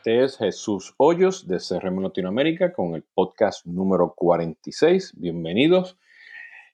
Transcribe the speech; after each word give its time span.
Este 0.00 0.24
es 0.24 0.38
Jesús 0.38 0.94
Hoyos 0.96 1.46
de 1.46 1.58
CRM 1.58 2.02
Latinoamérica 2.02 2.72
con 2.72 2.94
el 2.94 3.02
podcast 3.02 3.66
número 3.66 4.14
46. 4.16 5.12
Bienvenidos. 5.18 5.98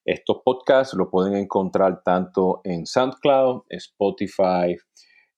Estos 0.05 0.43
podcasts 0.45 0.95
los 0.95 1.09
pueden 1.09 1.35
encontrar 1.35 2.05
tanto 2.05 2.61
en 2.63 2.87
SoundCloud, 2.87 3.65
Spotify 3.71 4.77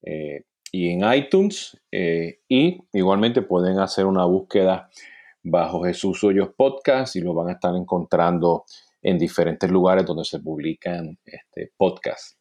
eh, 0.02 0.42
y 0.70 0.90
en 0.90 1.14
iTunes. 1.14 1.80
Eh, 1.90 2.40
y 2.46 2.78
igualmente 2.92 3.40
pueden 3.40 3.78
hacer 3.78 4.04
una 4.04 4.26
búsqueda 4.26 4.90
bajo 5.42 5.82
Jesús 5.84 6.22
Hoyos 6.22 6.50
Podcast 6.54 7.16
y 7.16 7.22
lo 7.22 7.32
van 7.32 7.48
a 7.48 7.52
estar 7.52 7.74
encontrando 7.74 8.66
en 9.00 9.16
diferentes 9.16 9.70
lugares 9.70 10.04
donde 10.04 10.26
se 10.26 10.40
publican 10.40 11.18
este, 11.24 11.72
podcasts. 11.78 12.38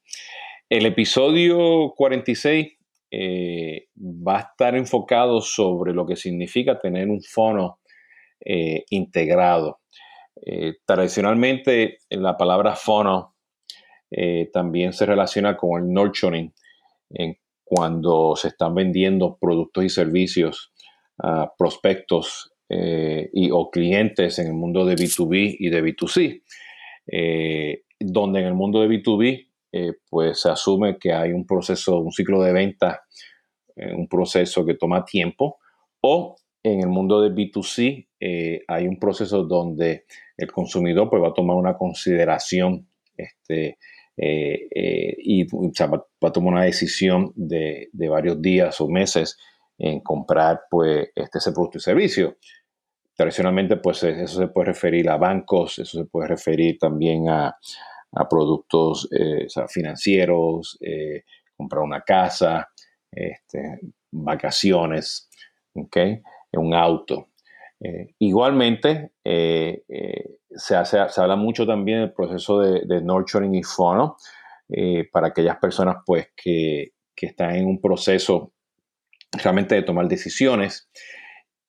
El 0.67 0.87
episodio 0.87 1.93
46 1.95 2.76
eh, 3.09 3.87
va 3.97 4.37
a 4.37 4.41
estar 4.41 4.75
enfocado 4.75 5.39
sobre 5.39 5.93
lo 5.93 6.05
que 6.05 6.17
significa 6.17 6.77
tener 6.77 7.07
un 7.07 7.21
fono 7.21 7.79
eh, 8.39 8.83
integrado. 8.89 9.79
Eh, 10.45 10.75
tradicionalmente, 10.85 11.99
la 12.09 12.35
palabra 12.37 12.75
fono 12.75 13.33
también 14.53 14.93
se 14.93 15.05
relaciona 15.05 15.57
con 15.57 15.83
el 15.83 15.91
nurturing 15.91 16.53
cuando 17.65 18.37
se 18.37 18.47
están 18.47 18.73
vendiendo 18.73 19.37
productos 19.37 19.83
y 19.83 19.89
servicios 19.89 20.71
a 21.17 21.51
prospectos 21.57 22.53
y, 22.69 23.51
o 23.51 23.69
clientes 23.69 24.39
en 24.39 24.47
el 24.47 24.53
mundo 24.53 24.85
de 24.85 24.95
B2B 24.95 25.57
y 25.59 25.69
de 25.69 25.83
B2C, 25.83 26.41
donde 27.99 28.39
en 28.39 28.45
el 28.45 28.53
mundo 28.53 28.79
de 28.79 28.87
B2B 28.87 29.46
eh, 29.79 29.93
pues 30.09 30.41
se 30.41 30.49
asume 30.49 30.97
que 30.97 31.13
hay 31.13 31.31
un 31.31 31.45
proceso, 31.45 31.99
un 31.99 32.11
ciclo 32.11 32.41
de 32.41 32.51
venta, 32.51 33.03
eh, 33.75 33.93
un 33.93 34.07
proceso 34.07 34.65
que 34.65 34.73
toma 34.73 35.05
tiempo, 35.05 35.59
o 36.01 36.35
en 36.63 36.79
el 36.79 36.87
mundo 36.87 37.21
de 37.21 37.29
B2C 37.29 38.07
eh, 38.19 38.63
hay 38.67 38.87
un 38.87 38.97
proceso 38.97 39.43
donde 39.43 40.05
el 40.35 40.51
consumidor 40.51 41.11
pues, 41.11 41.21
va 41.21 41.27
a 41.27 41.33
tomar 41.33 41.57
una 41.57 41.77
consideración 41.77 42.87
este, 43.15 43.77
y 44.17 45.43
va, 45.43 46.05
a 46.21 46.31
tomar 46.31 46.53
una 46.53 46.63
decisión 46.63 47.31
de, 47.35 47.89
varios 47.93 48.41
días 48.41 48.81
o 48.81 48.87
meses 48.87 49.37
en 49.77 49.99
comprar 49.99 50.61
pues, 50.71 51.09
este, 51.15 51.37
ese 51.37 51.51
producto 51.51 51.77
y 51.77 51.81
servicio. 51.81 52.37
Tradicionalmente, 53.15 53.77
pues 53.77 54.01
eso 54.01 54.39
se 54.39 54.47
puede 54.47 54.69
referir 54.69 55.07
a 55.09 55.17
bancos, 55.17 55.77
eso 55.77 55.99
se 55.99 56.05
puede 56.05 56.29
referir 56.29 56.79
también 56.79 57.29
a, 57.29 57.55
a 58.13 58.27
productos 58.27 59.07
eh, 59.11 59.47
financieros, 59.69 60.77
eh, 60.81 61.23
comprar 61.55 61.83
una 61.83 62.01
casa, 62.01 62.69
este, 63.11 63.79
vacaciones, 64.11 65.29
¿okay? 65.73 66.21
un 66.53 66.73
auto. 66.73 67.29
Eh, 67.79 68.15
igualmente, 68.19 69.11
se, 69.23 70.75
hace, 70.75 70.97
se 71.09 71.21
habla 71.21 71.35
mucho 71.35 71.67
también 71.67 71.99
del 71.99 72.13
proceso 72.13 72.59
de, 72.59 73.01
nurturing 73.01 73.53
y 73.53 73.63
fono 73.63 74.17
para 75.11 75.27
aquellas 75.27 75.57
personas 75.57 75.97
pues, 76.05 76.29
que, 76.35 76.93
que 77.15 77.27
están 77.27 77.55
en 77.55 77.67
un 77.67 77.79
proceso 77.79 78.53
realmente 79.31 79.75
de 79.75 79.83
tomar 79.83 80.07
decisiones 80.07 80.89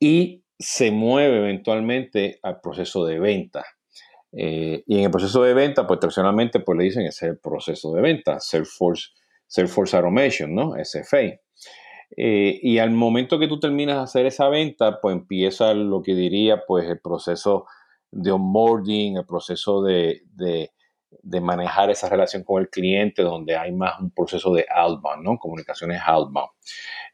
y 0.00 0.44
se 0.58 0.90
mueve 0.90 1.38
eventualmente 1.38 2.38
al 2.42 2.60
proceso 2.60 3.04
de 3.04 3.18
venta. 3.18 3.64
Eh, 4.32 4.82
y 4.86 4.98
en 4.98 5.04
el 5.04 5.10
proceso 5.10 5.42
de 5.42 5.54
venta, 5.54 5.86
pues 5.86 6.00
tradicionalmente 6.00 6.60
pues 6.60 6.78
le 6.78 6.84
dicen 6.84 7.06
ese 7.06 7.26
es 7.26 7.32
el 7.32 7.38
proceso 7.38 7.92
de 7.94 8.02
venta, 8.02 8.40
Salesforce, 8.40 9.08
Salesforce 9.46 9.96
Automation, 9.96 10.54
¿no? 10.54 10.74
SFA. 10.82 11.40
Eh, 12.16 12.58
y 12.62 12.78
al 12.78 12.90
momento 12.90 13.38
que 13.38 13.48
tú 13.48 13.60
terminas 13.60 13.96
de 13.96 14.02
hacer 14.02 14.26
esa 14.26 14.48
venta, 14.48 15.00
pues 15.00 15.14
empieza 15.14 15.74
lo 15.74 16.02
que 16.02 16.14
diría 16.14 16.62
pues 16.66 16.88
el 16.88 17.00
proceso 17.00 17.66
de 18.10 18.30
onboarding, 18.30 19.18
el 19.18 19.26
proceso 19.26 19.82
de, 19.82 20.22
de, 20.34 20.70
de, 21.22 21.40
manejar 21.40 21.90
esa 21.90 22.08
relación 22.08 22.44
con 22.44 22.62
el 22.62 22.70
cliente, 22.70 23.22
donde 23.22 23.56
hay 23.56 23.72
más 23.72 24.00
un 24.00 24.10
proceso 24.10 24.52
de 24.54 24.64
outbound, 24.74 25.22
¿no? 25.22 25.38
Comunicaciones 25.38 26.00
outbound. 26.06 26.50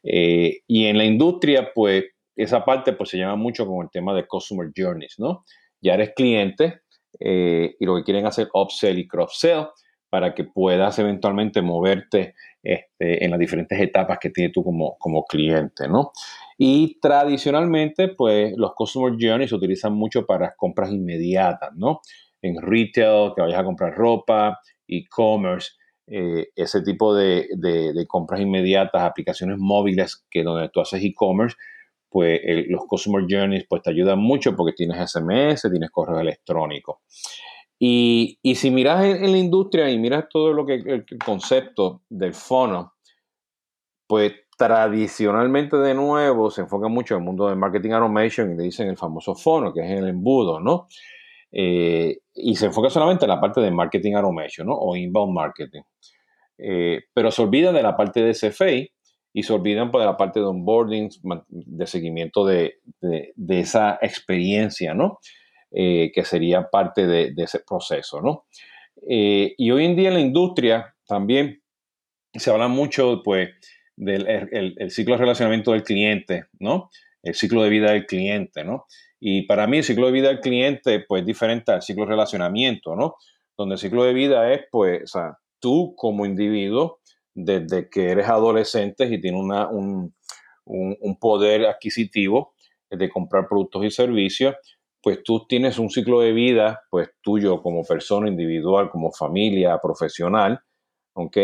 Eh, 0.03 0.59
y 0.67 0.85
en 0.85 0.97
la 0.97 1.05
industria, 1.05 1.71
pues 1.73 2.05
esa 2.35 2.63
parte 2.63 2.93
pues 2.93 3.09
se 3.09 3.17
llama 3.17 3.35
mucho 3.35 3.65
con 3.67 3.83
el 3.83 3.89
tema 3.91 4.13
de 4.13 4.27
customer 4.27 4.71
journeys, 4.75 5.15
¿no? 5.17 5.43
Ya 5.81 5.95
eres 5.95 6.13
cliente, 6.15 6.81
eh, 7.19 7.75
y 7.79 7.85
lo 7.85 7.95
que 7.95 8.03
quieren 8.03 8.25
hacer 8.25 8.49
upsell 8.53 8.97
y 8.99 9.07
cross-sell 9.07 9.67
para 10.09 10.33
que 10.33 10.45
puedas 10.45 10.97
eventualmente 10.99 11.61
moverte 11.61 12.35
este, 12.63 13.23
en 13.23 13.31
las 13.31 13.39
diferentes 13.39 13.79
etapas 13.79 14.17
que 14.19 14.29
tienes 14.29 14.53
tú 14.53 14.63
como, 14.63 14.97
como 14.97 15.25
cliente, 15.25 15.87
¿no? 15.87 16.11
Y 16.57 16.99
tradicionalmente, 17.01 18.09
pues 18.09 18.53
los 18.55 18.73
Customer 18.75 19.13
Journeys 19.19 19.49
se 19.49 19.55
utilizan 19.55 19.93
mucho 19.93 20.25
para 20.25 20.55
compras 20.55 20.91
inmediatas, 20.91 21.71
¿no? 21.75 21.99
En 22.41 22.61
retail, 22.61 23.33
que 23.35 23.41
vayas 23.41 23.59
a 23.59 23.65
comprar 23.65 23.93
ropa, 23.93 24.59
e-commerce, 24.87 25.71
eh, 26.07 26.47
ese 26.55 26.81
tipo 26.81 27.15
de, 27.15 27.47
de, 27.57 27.91
de, 27.91 28.07
compras 28.07 28.39
inmediatas, 28.39 29.01
aplicaciones 29.01 29.57
móviles 29.59 30.25
que 30.29 30.43
donde 30.43 30.69
tú 30.69 30.79
haces 30.79 31.03
e-commerce, 31.03 31.57
pues 32.15 32.39
los 32.69 32.85
Customer 32.87 33.25
Journeys 33.29 33.65
pues 33.67 33.81
te 33.81 33.89
ayudan 33.89 34.19
mucho 34.19 34.55
porque 34.55 34.71
tienes 34.71 35.11
SMS, 35.11 35.69
tienes 35.69 35.91
correo 35.91 36.17
electrónico. 36.17 37.01
Y, 37.77 38.39
si 38.55 38.71
miras 38.71 39.03
en, 39.03 39.33
la 39.33 39.37
industria 39.37 39.89
y 39.89 39.99
miras 39.99 40.29
todo 40.29 40.53
lo 40.53 40.65
que 40.65 40.75
el, 40.75 41.05
concepto 41.25 42.03
del 42.07 42.33
fono, 42.33 42.93
pues 44.07 44.31
tradicionalmente 44.57 45.75
de 45.75 45.93
nuevo 45.93 46.49
se 46.49 46.61
enfoca 46.61 46.87
mucho 46.87 47.15
en 47.15 47.19
el 47.19 47.25
mundo 47.25 47.49
de 47.49 47.57
marketing 47.57 47.91
automation 47.91 48.49
y 48.49 48.55
le 48.55 48.63
dicen 48.63 48.87
el 48.87 48.95
famoso 48.95 49.35
fono, 49.35 49.73
que 49.73 49.81
es 49.81 49.91
el 49.99 50.07
embudo, 50.07 50.61
¿no? 50.61 50.87
Eh, 51.51 52.19
y 52.33 52.55
se 52.55 52.67
enfoca 52.67 52.89
solamente 52.89 53.25
en 53.25 53.29
la 53.31 53.41
parte 53.41 53.59
de 53.59 53.71
marketing 53.71 54.13
automation, 54.13 54.67
¿no? 54.67 54.77
O 54.77 54.95
inbound 54.95 55.33
marketing. 55.33 55.81
Eh, 56.57 57.01
pero 57.13 57.29
se 57.29 57.41
olvida 57.41 57.73
de 57.73 57.83
la 57.83 57.97
parte 57.97 58.21
de 58.21 58.31
CFA, 58.31 58.94
y 59.37 59.43
se 59.43 59.51
olvidan 59.51 59.91
pues, 59.91 60.05
la 60.05 60.15
parte 60.15 60.39
de 60.39 60.45
onboarding, 60.45 61.09
de 61.49 61.87
seguimiento 61.87 62.45
de, 62.45 62.79
esa 63.49 63.99
experiencia, 64.01 64.93
¿no? 64.93 65.19
Eh, 65.71 66.09
que 66.15 66.23
sería 66.23 66.69
parte 66.69 67.05
de, 67.05 67.33
ese 67.35 67.59
proceso, 67.59 68.21
¿no? 68.21 68.45
Eh, 69.09 69.53
y 69.57 69.71
hoy 69.71 69.83
en 69.83 69.97
día 69.97 70.07
en 70.07 70.13
la 70.13 70.21
industria 70.21 70.95
también 71.05 71.61
se 72.33 72.49
habla 72.49 72.69
mucho, 72.69 73.21
pues, 73.25 73.49
del 73.97 74.25
el, 74.25 74.89
ciclo 74.89 75.15
de 75.15 75.19
relacionamiento 75.19 75.73
del 75.73 75.83
cliente, 75.83 76.45
¿no? 76.57 76.89
El 77.21 77.35
ciclo 77.35 77.61
de 77.61 77.69
vida 77.69 77.91
del 77.91 78.05
cliente, 78.05 78.63
¿no? 78.63 78.85
Y 79.19 79.41
para 79.47 79.67
mí 79.67 79.79
el 79.79 79.83
ciclo 79.83 80.05
de 80.05 80.13
vida 80.13 80.29
del 80.29 80.39
cliente, 80.39 81.01
pues, 81.01 81.23
es 81.23 81.25
diferente 81.25 81.73
al 81.73 81.81
ciclo 81.81 82.05
de 82.05 82.11
relacionamiento, 82.11 82.95
¿no? 82.95 83.15
Donde 83.57 83.75
el 83.75 83.79
ciclo 83.79 84.05
de 84.05 84.13
vida 84.13 84.53
es, 84.53 84.61
pues, 84.71 85.03
o 85.03 85.07
sea, 85.07 85.37
tú 85.59 85.93
como 85.97 86.25
individuo, 86.25 87.01
desde 87.35 87.89
que 87.89 88.09
eres 88.09 88.27
adolescente 88.27 89.05
y 89.05 89.21
tienes 89.21 89.41
un, 89.71 90.15
poder 91.19 91.65
adquisitivo 91.67 92.55
de 92.89 93.09
comprar 93.09 93.47
productos 93.47 93.85
y 93.85 93.91
servicios, 93.91 94.55
pues 95.03 95.21
tú 95.23 95.45
tienes 95.45 95.77
un 95.77 95.89
ciclo 95.89 96.21
de 96.21 96.31
vida, 96.31 96.81
pues 96.89 97.09
tuyo 97.21 97.61
como 97.61 97.83
persona 97.83 98.27
individual, 98.27 98.89
como 98.89 99.11
familia, 99.11 99.77
profesional, 99.77 100.59
¿ok? 101.13 101.37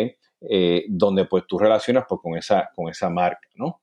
Eh, 0.49 0.85
donde 0.89 1.25
pues 1.25 1.43
tú 1.47 1.59
relacionas 1.59 2.05
pues 2.09 2.21
con 2.23 2.35
esa, 2.35 2.69
con 2.73 2.89
esa 2.89 3.09
marca, 3.09 3.47
¿no? 3.53 3.81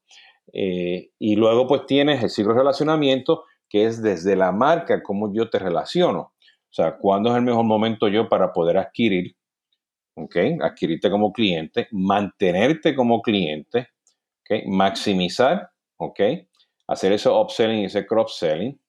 Eh, 0.52 1.10
y 1.18 1.36
luego 1.36 1.68
pues 1.68 1.86
tienes 1.86 2.22
el 2.22 2.30
ciclo 2.30 2.54
de 2.54 2.60
relacionamiento, 2.60 3.44
que 3.68 3.84
es 3.84 4.02
desde 4.02 4.34
la 4.34 4.50
marca, 4.50 5.02
cómo 5.02 5.32
yo 5.32 5.50
te 5.50 5.58
relaciono. 5.58 6.20
O 6.20 6.72
sea, 6.72 6.96
cuándo 6.96 7.30
es 7.30 7.36
el 7.36 7.42
mejor 7.42 7.64
momento 7.64 8.08
yo 8.08 8.28
para 8.28 8.52
poder 8.52 8.78
adquirir 8.78 9.36
Adquirirte 10.62 11.10
como 11.10 11.32
cliente, 11.32 11.88
mantenerte 11.92 12.94
como 12.94 13.22
cliente, 13.22 13.88
Maximizar, 14.66 15.70
¿ok? 15.98 16.20
Hacer 16.86 17.12
ese 17.12 17.28
upselling 17.28 17.80
y 17.80 17.84
ese 17.84 18.06
cross-selling, 18.06 18.80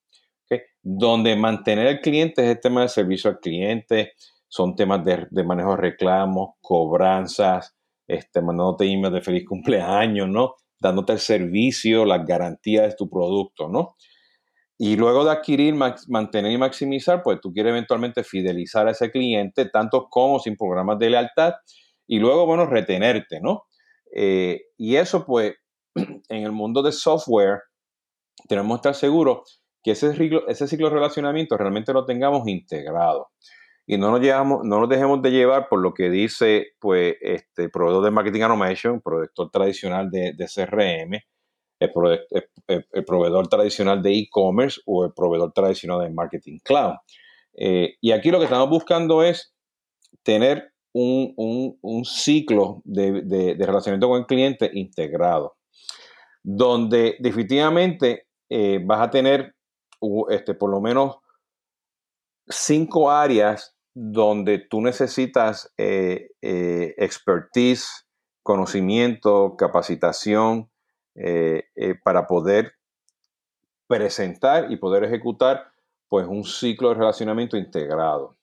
Donde 0.81 1.35
mantener 1.35 1.87
al 1.87 1.99
cliente 1.99 2.41
es 2.41 2.49
el 2.49 2.61
tema 2.61 2.83
de 2.83 2.87
servicio 2.87 3.29
al 3.29 3.39
cliente, 3.39 4.13
son 4.47 4.75
temas 4.75 5.03
de, 5.03 5.43
manejo 5.43 5.71
de 5.71 5.81
reclamos, 5.81 6.51
cobranzas, 6.61 7.75
este, 8.07 8.41
mandándote 8.41 8.85
emails 8.85 9.13
de 9.13 9.21
feliz 9.21 9.45
cumpleaños, 9.45 10.29
¿no? 10.29 10.55
Dándote 10.79 11.13
el 11.13 11.19
servicio, 11.19 12.05
las 12.05 12.25
garantías 12.25 12.87
de 12.87 12.95
tu 12.95 13.09
producto, 13.09 13.67
¿no? 13.67 13.97
Y 14.81 14.95
luego 14.95 15.25
de 15.25 15.31
adquirir, 15.31 15.75
mantener 16.07 16.53
y 16.53 16.57
maximizar, 16.57 17.21
pues 17.21 17.41
tú 17.41 17.51
quieres 17.51 17.71
eventualmente 17.71 18.23
fidelizar 18.23 18.87
a 18.87 18.91
ese 18.91 19.11
cliente, 19.11 19.65
tanto 19.65 20.07
como 20.09 20.39
sin 20.39 20.55
programas 20.55 20.97
de 20.97 21.09
lealtad, 21.09 21.55
y 22.07 22.17
luego, 22.17 22.45
bueno, 22.45 22.65
retenerte, 22.65 23.41
¿no? 23.41 23.65
Eh, 24.15 24.61
y 24.77 24.95
eso, 24.95 25.25
pues, 25.25 25.53
en 25.95 26.43
el 26.43 26.53
mundo 26.53 26.81
de 26.81 26.93
software, 26.93 27.59
tenemos 28.47 28.77
que 28.77 28.89
estar 28.89 28.95
seguros 28.95 29.61
que 29.83 29.91
ese 29.91 30.15
ciclo, 30.15 30.47
ese 30.47 30.65
ciclo 30.65 30.87
de 30.87 30.95
relacionamiento 30.95 31.57
realmente 31.57 31.91
lo 31.91 32.05
tengamos 32.05 32.47
integrado. 32.47 33.31
Y 33.85 33.97
no 33.97 34.11
nos, 34.11 34.21
llevamos, 34.21 34.61
no 34.63 34.79
nos 34.79 34.87
dejemos 34.87 35.21
de 35.21 35.31
llevar 35.31 35.67
por 35.67 35.81
lo 35.81 35.93
que 35.93 36.09
dice, 36.09 36.67
pues, 36.79 37.15
este 37.19 37.67
proveedor 37.67 38.05
de 38.05 38.11
marketing 38.11 38.41
automation, 38.43 39.01
proveedor 39.01 39.51
tradicional 39.51 40.09
de, 40.09 40.33
de 40.37 40.45
CRM, 40.45 41.19
el, 41.79 43.05
proveedor 43.05 43.47
tradicional 43.47 44.01
de 44.01 44.13
e-commerce 44.13 44.81
o 44.85 45.05
el 45.05 45.13
proveedor 45.13 45.51
tradicional 45.53 46.01
de 46.01 46.13
marketing 46.13 46.59
cloud. 46.63 46.95
Eh, 47.57 47.95
y 48.01 48.11
aquí 48.11 48.31
lo 48.31 48.39
que 48.39 48.45
estamos 48.45 48.69
buscando 48.69 49.23
es 49.23 49.53
tener 50.23 50.73
un, 50.93 52.03
ciclo 52.03 52.81
de, 52.83 53.21
de, 53.23 53.65
relacionamiento 53.65 54.09
con 54.09 54.19
el 54.19 54.25
cliente 54.25 54.69
integrado, 54.73 55.55
donde 56.43 57.15
definitivamente 57.19 58.27
eh, 58.49 58.79
vas 58.83 59.01
a 59.01 59.09
tener 59.09 59.55
este, 60.29 60.55
por 60.55 60.71
lo 60.71 60.81
menos 60.81 61.17
cinco 62.47 63.11
áreas 63.11 63.75
donde 63.93 64.59
tú 64.59 64.81
necesitas 64.81 65.71
eh, 65.77 66.27
expertise, 66.41 68.07
conocimiento, 68.43 69.55
capacitación 69.57 70.68
para 72.03 72.27
poder 72.27 72.73
presentar 73.87 74.71
y 74.71 74.77
poder 74.77 75.03
ejecutar 75.03 75.71
pues 76.07 76.27
un 76.27 76.43
ciclo 76.43 76.89
de 76.89 76.95
relacionamiento 76.95 77.57
integrado. 77.57 78.37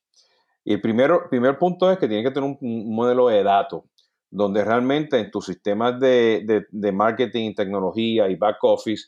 Y 0.64 0.72
el 0.72 0.80
primero, 0.80 1.28
primer 1.30 1.58
punto 1.58 1.90
es 1.90 1.98
que 1.98 2.08
tiene 2.08 2.24
que 2.24 2.32
tener 2.32 2.56
un, 2.60 2.94
modelo 2.94 3.28
de 3.28 3.44
datos 3.44 3.84
donde 4.28 4.64
realmente 4.64 5.18
en 5.18 5.30
tus 5.30 5.46
sistemas 5.46 6.00
de, 6.00 6.66
de, 6.68 6.92
marketing, 6.92 7.54
tecnología 7.54 8.28
y 8.28 8.34
back 8.34 8.58
office, 8.62 9.04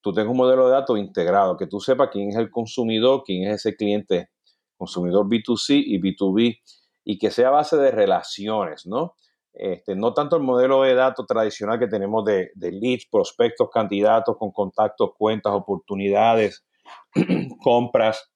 tú 0.00 0.12
tengas 0.12 0.30
un 0.30 0.36
modelo 0.36 0.66
de 0.66 0.72
datos 0.72 0.98
integrado, 0.98 1.56
que 1.56 1.66
tú 1.66 1.80
sepas 1.80 2.10
quién 2.12 2.30
es 2.30 2.36
el 2.36 2.50
consumidor, 2.50 3.22
quién 3.26 3.48
es 3.48 3.56
ese 3.56 3.76
cliente, 3.76 4.30
consumidor 4.76 5.26
B2C 5.26 5.82
y 5.84 6.00
B2B, 6.00 6.60
y 7.04 7.18
que 7.18 7.32
sea 7.32 7.50
base 7.50 7.76
de 7.76 7.90
relaciones, 7.90 8.86
¿no? 8.86 9.16
Este, 9.52 9.96
no 9.96 10.14
tanto 10.14 10.36
el 10.36 10.42
modelo 10.42 10.82
de 10.82 10.94
datos 10.94 11.26
tradicional 11.26 11.78
que 11.78 11.88
tenemos 11.88 12.24
de, 12.24 12.50
de 12.54 12.72
leads, 12.72 13.06
prospectos, 13.10 13.68
candidatos 13.70 14.36
con 14.38 14.52
contactos, 14.52 15.10
cuentas, 15.18 15.52
oportunidades, 15.52 16.64
compras, 17.62 18.30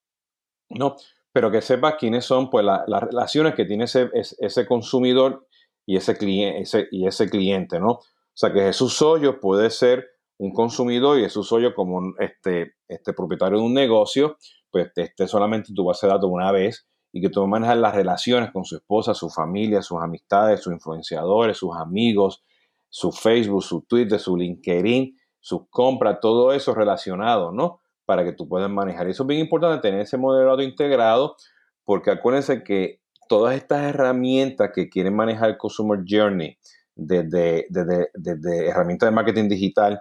¿no? 0.70 0.96
pero 1.34 1.50
que 1.50 1.61
sepas 1.61 1.96
quiénes 1.99 2.25
son 2.25 2.49
pues, 2.49 2.64
las 2.64 3.02
relaciones 3.02 3.56
que 3.56 3.64
tiene 3.64 3.84
ese, 3.84 4.08
ese 4.14 4.66
consumidor 4.69 5.49
y 5.84 5.96
ese, 5.96 6.16
cliente, 6.16 6.88
y 6.93 7.08
ese 7.08 7.28
cliente, 7.28 7.81
¿no? 7.81 7.90
O 7.90 8.02
sea, 8.37 8.52
que 8.52 8.61
Jesús 8.61 9.02
Hoyo 9.02 9.40
puede 9.40 9.70
ser 9.70 10.06
un 10.38 10.52
consumidor 10.52 11.19
y 11.19 11.25
Jesús 11.25 11.50
Hoyo 11.50 11.75
como 11.75 12.14
este, 12.20 12.76
este 12.87 13.12
propietario 13.12 13.58
de 13.58 13.64
un 13.64 13.75
negocio, 13.75 14.37
pues 14.70 14.93
esté 14.94 15.26
solamente 15.26 15.72
tu 15.75 15.84
base 15.84 16.06
de 16.06 16.12
datos 16.12 16.31
una 16.32 16.52
vez 16.52 16.87
y 17.16 17.20
que 17.20 17.28
tú 17.28 17.46
manejas 17.46 17.78
las 17.78 17.94
relaciones 17.94 18.50
con 18.50 18.64
su 18.64 18.75
esposa, 18.75 19.14
su 19.14 19.31
familia, 19.31 19.82
sus 19.82 20.02
amistades, 20.02 20.61
sus 20.61 20.72
influenciadores, 20.72 21.56
sus 21.56 21.70
amigos, 21.76 22.43
su 22.88 23.12
Facebook, 23.12 23.62
su 23.62 23.82
Twitter, 23.82 24.19
su 24.19 24.37
LinkedIn, 24.37 25.16
sus 25.38 25.69
compras, 25.70 26.19
todo 26.20 26.52
eso 26.52 26.75
relacionado, 26.75 27.52
¿no? 27.52 27.78
para 28.05 28.25
que 28.25 28.32
tú 28.32 28.49
puedas 28.49 28.69
manejar. 28.69 29.06
eso 29.06 29.22
es 29.22 29.26
bien 29.28 29.43
importante 29.43 29.81
tener 29.81 30.00
ese 30.00 30.16
modelo 30.16 30.61
integrado, 30.61 31.37
porque 31.84 32.11
acuérdense 32.11 32.64
que 32.64 33.00
todas 33.28 33.55
estas 33.55 33.84
herramientas 33.84 34.70
que 34.75 34.88
quieren 34.88 35.14
manejar 35.14 35.50
el 35.50 35.56
Consumer 35.56 36.00
Journey, 36.05 36.58
desde, 36.96 37.66
desde, 37.70 38.69
herramientas 38.69 39.08
de 39.08 39.14
marketing 39.14 39.49
digital 39.49 40.00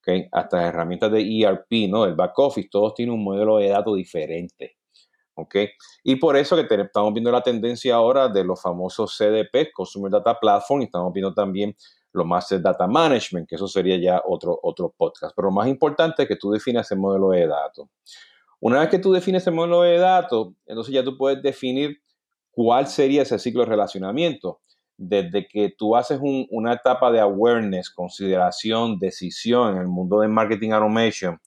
¿okay? 0.00 0.28
hasta 0.30 0.68
herramientas 0.68 1.10
de 1.10 1.42
ERP, 1.42 1.90
¿no? 1.90 2.04
el 2.04 2.14
back 2.14 2.38
office, 2.38 2.68
todos 2.70 2.94
tienen 2.94 3.16
un 3.16 3.24
modelo 3.24 3.58
de 3.58 3.68
datos 3.68 3.96
diferente. 3.96 4.76
¿Okay? 5.34 5.70
Y 6.02 6.16
por 6.16 6.36
eso 6.36 6.56
que 6.56 6.74
estamos 6.74 7.12
viendo 7.12 7.30
la 7.30 7.42
tendencia 7.42 7.94
ahora 7.94 8.28
de 8.28 8.44
los 8.44 8.60
famosos 8.60 9.16
CDP, 9.16 9.72
Consumer 9.72 10.10
Data 10.10 10.38
Platform, 10.38 10.82
y 10.82 10.84
estamos 10.84 11.12
viendo 11.12 11.32
también 11.32 11.74
lo 12.12 12.24
más 12.24 12.50
es 12.52 12.62
data 12.62 12.86
management, 12.86 13.48
que 13.48 13.54
eso 13.54 13.66
sería 13.66 13.96
ya 13.96 14.22
otro, 14.24 14.58
otro 14.62 14.94
podcast. 14.96 15.34
Pero 15.34 15.48
lo 15.48 15.54
más 15.54 15.68
importante 15.68 16.22
es 16.22 16.28
que 16.28 16.36
tú 16.36 16.50
definas 16.50 16.90
el 16.92 16.98
modelo 16.98 17.30
de 17.30 17.46
datos. 17.46 17.88
Una 18.60 18.80
vez 18.80 18.90
que 18.90 18.98
tú 18.98 19.12
defines 19.12 19.46
el 19.46 19.54
modelo 19.54 19.82
de 19.82 19.98
datos, 19.98 20.48
entonces 20.66 20.94
ya 20.94 21.02
tú 21.02 21.16
puedes 21.16 21.42
definir 21.42 22.00
cuál 22.50 22.86
sería 22.86 23.22
ese 23.22 23.38
ciclo 23.38 23.62
de 23.62 23.70
relacionamiento. 23.70 24.60
Desde 24.96 25.48
que 25.48 25.74
tú 25.76 25.96
haces 25.96 26.20
una 26.50 26.74
etapa 26.74 27.10
de 27.10 27.18
awareness, 27.18 27.90
consideración, 27.90 28.98
decisión 28.98 29.76
en 29.76 29.82
el 29.82 29.88
mundo 29.88 30.20
de 30.20 30.28
marketing 30.28 30.70
automation, 30.70 31.40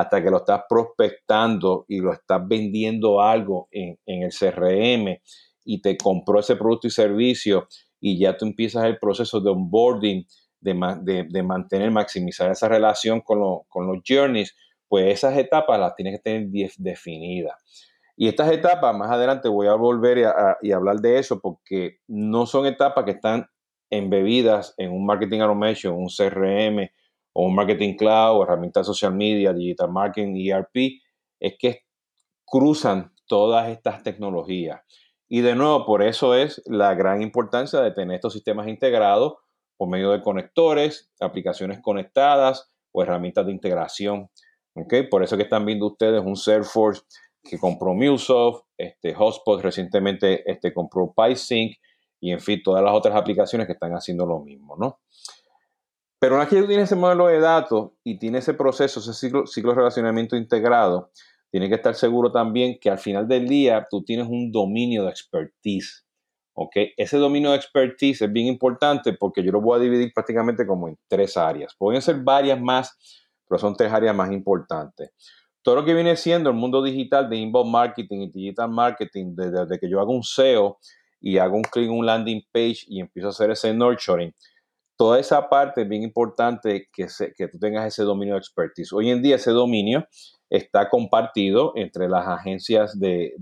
hasta 0.00 0.22
que 0.22 0.30
lo 0.30 0.38
estás 0.38 0.62
prospectando 0.68 1.84
y 1.88 2.00
lo 2.00 2.12
estás 2.12 2.40
vendiendo 2.46 3.20
algo 3.20 3.68
en, 3.70 3.98
en 4.06 4.22
el 4.22 4.30
CRM 4.30 5.18
y 5.64 5.82
te 5.82 5.96
compró 5.96 6.40
ese 6.40 6.56
producto 6.56 6.86
y 6.86 6.90
servicio 6.90 7.68
y 8.00 8.18
ya 8.18 8.36
tú 8.36 8.46
empiezas 8.46 8.84
el 8.84 8.98
proceso 8.98 9.40
de 9.40 9.50
onboarding, 9.50 10.24
de, 10.60 11.26
de, 11.28 11.42
mantener, 11.42 11.90
maximizar 11.90 12.50
esa 12.50 12.68
relación 12.68 13.20
con, 13.20 13.38
los 13.38 14.02
journeys, 14.06 14.54
pues 14.88 15.12
esas 15.12 15.36
etapas 15.36 15.78
las 15.78 15.94
tienes 15.94 16.16
que 16.16 16.22
tener 16.22 16.48
definidas. 16.78 17.56
Y 18.16 18.28
estas 18.28 18.50
etapas, 18.50 18.96
más 18.96 19.10
adelante 19.10 19.48
voy 19.48 19.68
a 19.68 19.74
volver 19.74 20.18
y 20.62 20.72
hablar 20.72 20.96
de 20.96 21.18
eso 21.18 21.40
porque 21.40 21.98
no 22.08 22.46
son 22.46 22.66
etapas 22.66 23.04
que 23.04 23.12
están 23.12 23.46
embebidas 23.90 24.74
en 24.76 24.90
un 24.90 25.06
marketing 25.06 25.40
automation, 25.40 25.94
un 25.94 26.08
CRM 26.08 26.88
o 27.38 27.44
un 27.44 27.54
marketing 27.54 27.94
cloud 27.94 28.36
o 28.36 28.42
herramientas 28.42 28.84
social 28.84 29.14
media, 29.14 29.52
digital 29.52 29.92
marketing, 29.92 30.34
ERP, 30.34 31.00
es 31.38 31.54
que 31.56 31.84
cruzan 32.44 33.12
todas 33.28 33.68
estas 33.68 34.02
tecnologías. 34.02 34.80
Y 35.28 35.42
de 35.42 35.54
nuevo, 35.54 35.86
por 35.86 36.02
eso 36.02 36.34
es 36.34 36.60
la 36.66 36.94
gran 36.94 37.22
importancia 37.22 37.80
de 37.80 37.92
tener 37.92 38.16
estos 38.16 38.32
sistemas 38.32 38.66
integrados 38.66 39.34
por 39.76 39.88
medio 39.88 40.10
de 40.10 40.20
conectores, 40.20 41.12
aplicaciones 41.20 41.78
conectadas 41.80 42.72
o 42.90 43.04
herramientas 43.04 43.46
de 43.46 43.52
integración. 43.52 44.28
¿okay? 44.74 45.06
Por 45.06 45.22
eso 45.22 45.36
que 45.36 45.44
están 45.44 45.64
viendo 45.64 45.86
ustedes 45.86 46.20
un 46.24 46.34
Salesforce 46.34 47.02
que 47.44 47.56
compró 47.56 47.94
MuleSoft, 47.94 48.64
este 48.76 49.14
Hotspot 49.14 49.62
recientemente 49.62 50.42
este, 50.50 50.74
compró 50.74 51.14
PySync 51.16 51.76
y 52.18 52.32
en 52.32 52.40
fin, 52.40 52.60
todas 52.64 52.82
las 52.82 52.94
otras 52.94 53.14
aplicaciones 53.14 53.68
que 53.68 53.74
están 53.74 53.92
haciendo 53.92 54.26
lo 54.26 54.40
mismo, 54.40 54.74
¿no? 54.76 54.98
Pero 56.20 56.34
una 56.34 56.44
vez 56.44 56.50
que 56.50 56.60
tú 56.60 56.66
tienes 56.66 56.86
ese 56.86 56.96
modelo 56.96 57.28
de 57.28 57.40
datos 57.40 57.92
y 58.02 58.18
tienes 58.18 58.44
ese 58.44 58.54
proceso, 58.54 59.00
ese 59.00 59.12
ciclo, 59.14 59.46
ciclo 59.46 59.70
de 59.70 59.76
relacionamiento 59.76 60.36
integrado, 60.36 61.10
Tienes 61.50 61.70
que 61.70 61.76
estar 61.76 61.94
seguro 61.94 62.30
también 62.30 62.78
que 62.78 62.90
al 62.90 62.98
final 62.98 63.26
del 63.26 63.48
día 63.48 63.86
tú 63.90 64.02
tienes 64.04 64.26
un 64.28 64.52
dominio 64.52 65.04
de 65.04 65.10
expertise. 65.10 66.04
¿ok? 66.52 66.72
Ese 66.96 67.16
dominio 67.16 67.50
de 67.50 67.56
expertise 67.56 68.22
es 68.22 68.32
bien 68.32 68.46
importante 68.46 69.14
porque 69.14 69.42
yo 69.42 69.52
lo 69.52 69.60
voy 69.60 69.78
a 69.78 69.82
dividir 69.82 70.12
prácticamente 70.12 70.66
como 70.66 70.88
en 70.88 70.98
tres 71.08 71.36
áreas. 71.36 71.74
Pueden 71.78 72.02
ser 72.02 72.16
varias 72.22 72.60
más, 72.60 72.98
pero 73.48 73.58
son 73.58 73.74
tres 73.76 73.92
áreas 73.92 74.14
más 74.14 74.30
importantes. 74.30 75.10
Todo 75.62 75.76
lo 75.76 75.84
que 75.84 75.94
viene 75.94 76.16
siendo 76.16 76.50
el 76.50 76.56
mundo 76.56 76.82
digital 76.82 77.30
de 77.30 77.36
inbound 77.36 77.70
marketing 77.70 78.18
y 78.18 78.30
digital 78.30 78.70
marketing, 78.70 79.34
desde, 79.34 79.78
que 79.78 79.88
yo 79.88 80.00
hago 80.00 80.12
un 80.12 80.22
SEO 80.22 80.78
y 81.20 81.38
hago 81.38 81.56
un 81.56 81.62
clic 81.62 81.86
en 81.86 81.92
un 81.92 82.06
landing 82.06 82.42
page 82.52 82.84
y 82.88 83.00
empiezo 83.00 83.28
a 83.28 83.30
hacer 83.30 83.50
ese 83.50 83.72
nurturing, 83.72 84.34
toda 84.98 85.20
esa 85.20 85.48
parte 85.48 85.82
es 85.82 85.88
bien 85.88 86.02
importante 86.02 86.88
que, 86.92 87.06
que 87.36 87.48
tú 87.48 87.58
tengas 87.58 87.86
ese 87.86 88.02
dominio 88.02 88.34
de 88.34 88.40
expertise. 88.40 88.92
Hoy 88.92 89.10
en 89.10 89.22
día 89.22 89.36
ese 89.36 89.52
dominio 89.52 90.04
está 90.50 90.90
compartido 90.90 91.72
entre 91.76 92.08
las 92.08 92.26
agencias 92.26 92.98
de, 92.98 93.32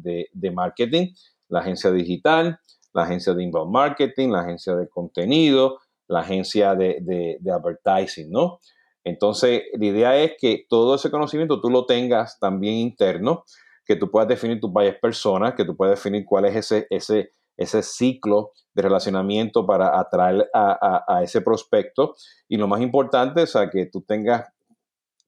marketing, 0.52 1.14
la 1.48 1.60
agencia 1.60 1.90
digital, 1.90 2.60
la 2.92 3.04
agencia 3.04 3.32
de 3.32 3.42
inbound 3.42 3.72
marketing, 3.72 4.28
la 4.28 4.40
agencia 4.40 4.76
de 4.76 4.86
contenido, 4.88 5.78
la 6.08 6.20
agencia 6.20 6.74
de, 6.74 7.38
advertising, 7.50 8.30
¿no? 8.30 8.58
Entonces, 9.02 9.62
la 9.78 9.86
idea 9.86 10.16
es 10.18 10.32
que 10.38 10.66
todo 10.68 10.96
ese 10.96 11.10
conocimiento 11.10 11.60
tú 11.60 11.70
lo 11.70 11.86
tengas 11.86 12.38
también 12.38 12.74
interno, 12.74 13.44
que 13.86 13.96
tú 13.96 14.10
puedas 14.10 14.28
definir 14.28 14.60
tus 14.60 14.72
varias 14.72 14.96
personas, 14.96 15.54
que 15.54 15.64
tú 15.64 15.74
puedas 15.74 15.96
definir 15.96 16.24
cuál 16.26 16.44
es 16.46 16.56
ese, 16.56 16.86
ese, 16.90 17.30
ese 17.56 17.82
ciclo 17.82 18.52
de 18.74 18.82
relacionamiento 18.82 19.66
para 19.66 19.98
atraer 19.98 20.48
a, 20.52 21.04
a, 21.08 21.22
ese 21.22 21.40
prospecto. 21.40 22.14
Y 22.48 22.56
lo 22.56 22.68
más 22.68 22.80
importante 22.80 23.42
es 23.42 23.56
que 23.72 23.86
tú 23.86 24.02
tengas 24.02 24.46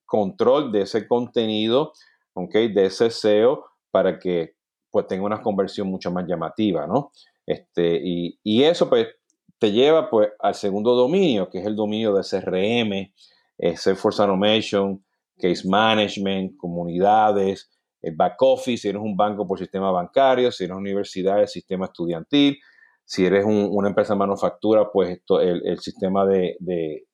control 0.05 0.71
de 0.71 0.81
ese 0.81 1.07
contenido, 1.07 1.93
¿okay? 2.33 2.71
de 2.73 2.85
ese 2.85 3.09
SEO, 3.09 3.65
para 3.91 4.19
que 4.19 4.55
pues 4.91 5.07
tenga 5.07 5.23
una 5.23 5.41
conversión 5.41 5.87
mucho 5.87 6.11
más 6.11 6.25
llamativa, 6.27 6.87
¿no? 6.87 7.11
Este, 7.45 7.99
y, 8.03 8.63
eso 8.63 8.89
pues 8.89 9.07
te 9.57 9.71
lleva 9.71 10.09
pues 10.09 10.29
al 10.39 10.55
segundo 10.55 10.95
dominio, 10.95 11.49
que 11.49 11.59
es 11.59 11.65
el 11.65 11.75
dominio 11.75 12.13
de 12.13 12.23
CRM, 12.23 13.13
eh, 13.57 13.77
Salesforce 13.77 14.21
Automation, 14.21 15.03
Case 15.37 15.67
Management, 15.67 16.57
comunidades, 16.57 17.69
el 18.01 18.15
back 18.15 18.41
office, 18.41 18.81
si 18.81 18.89
eres 18.89 19.01
un 19.01 19.15
banco 19.15 19.45
por 19.47 19.59
sistema 19.59 19.91
bancario, 19.91 20.51
si 20.51 20.63
eres 20.63 20.71
una 20.71 20.81
universidad, 20.81 21.41
el 21.41 21.47
sistema 21.47 21.85
estudiantil, 21.85 22.59
si 23.03 23.25
eres 23.25 23.43
una 23.45 23.89
empresa 23.89 24.13
de 24.13 24.19
manufactura, 24.19 24.91
pues 24.91 25.19
el, 25.41 25.79
sistema 25.79 26.25
de, 26.27 26.55
de, 26.59 27.05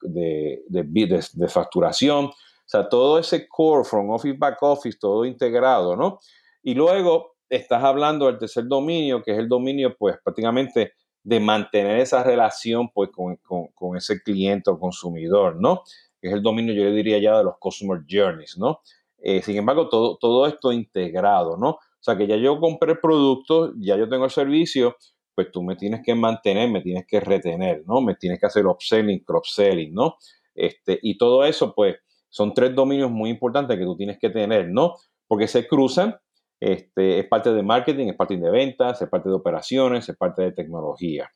de, 0.00 1.48
facturación. 1.48 2.26
O 2.26 2.32
sea, 2.64 2.88
todo 2.88 3.18
ese 3.18 3.46
core, 3.46 3.84
from 3.84 4.10
office, 4.10 4.36
back 4.38 4.62
office, 4.62 4.98
todo 4.98 5.26
integrado, 5.26 5.94
¿no? 5.94 6.20
Y 6.62 6.74
luego 6.74 7.36
estás 7.50 7.84
hablando 7.84 8.26
del 8.26 8.38
tercer 8.38 8.66
dominio, 8.66 9.22
que 9.22 9.32
es 9.32 9.38
el 9.38 9.48
dominio, 9.48 9.94
pues 9.96 10.16
prácticamente 10.24 10.94
de 11.22 11.40
mantener 11.40 11.98
esa 11.98 12.22
relación 12.22 12.88
pues, 12.94 13.10
con, 13.10 13.96
ese 13.96 14.22
cliente 14.22 14.70
o 14.70 14.78
consumidor, 14.78 15.56
¿no? 15.60 15.82
es 16.26 16.32
el 16.32 16.42
dominio, 16.42 16.74
yo 16.74 16.84
le 16.84 16.92
diría 16.92 17.18
ya, 17.18 17.38
de 17.38 17.44
los 17.44 17.58
Customer 17.58 18.00
Journeys, 18.08 18.58
¿no? 18.58 18.80
Eh, 19.18 19.42
sin 19.42 19.56
embargo, 19.56 19.88
todo, 19.88 20.18
todo 20.18 20.46
esto 20.46 20.72
integrado, 20.72 21.56
¿no? 21.56 21.70
O 21.70 22.00
sea, 22.00 22.16
que 22.16 22.26
ya 22.26 22.36
yo 22.36 22.60
compré 22.60 22.92
el 22.92 23.00
producto, 23.00 23.72
ya 23.78 23.96
yo 23.96 24.08
tengo 24.08 24.24
el 24.24 24.30
servicio, 24.30 24.96
pues 25.34 25.50
tú 25.52 25.62
me 25.62 25.76
tienes 25.76 26.00
que 26.04 26.14
mantener, 26.14 26.70
me 26.70 26.80
tienes 26.80 27.06
que 27.06 27.20
retener, 27.20 27.82
¿no? 27.86 28.00
Me 28.00 28.14
tienes 28.14 28.40
que 28.40 28.46
hacer 28.46 28.66
upselling, 28.66 29.24
cross-selling, 29.24 29.92
¿no? 29.92 30.16
Este, 30.54 30.98
y 31.02 31.18
todo 31.18 31.44
eso, 31.44 31.74
pues, 31.74 31.96
son 32.30 32.54
tres 32.54 32.74
dominios 32.74 33.10
muy 33.10 33.30
importantes 33.30 33.78
que 33.78 33.84
tú 33.84 33.96
tienes 33.96 34.18
que 34.18 34.30
tener, 34.30 34.68
¿no? 34.68 34.94
Porque 35.26 35.48
se 35.48 35.66
cruzan, 35.66 36.16
este, 36.60 37.18
es 37.18 37.26
parte 37.28 37.52
de 37.52 37.62
marketing, 37.62 38.08
es 38.08 38.16
parte 38.16 38.36
de 38.36 38.50
ventas, 38.50 39.00
es 39.02 39.08
parte 39.08 39.28
de 39.28 39.34
operaciones, 39.34 40.08
es 40.08 40.16
parte 40.16 40.42
de 40.42 40.52
tecnología. 40.52 41.30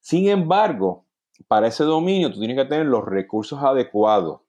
Sin 0.00 0.28
embargo, 0.28 1.06
para 1.48 1.66
ese 1.66 1.84
dominio 1.84 2.32
tú 2.32 2.38
tienes 2.38 2.56
que 2.56 2.64
tener 2.64 2.86
los 2.86 3.04
recursos 3.04 3.60
adecuados. 3.62 4.42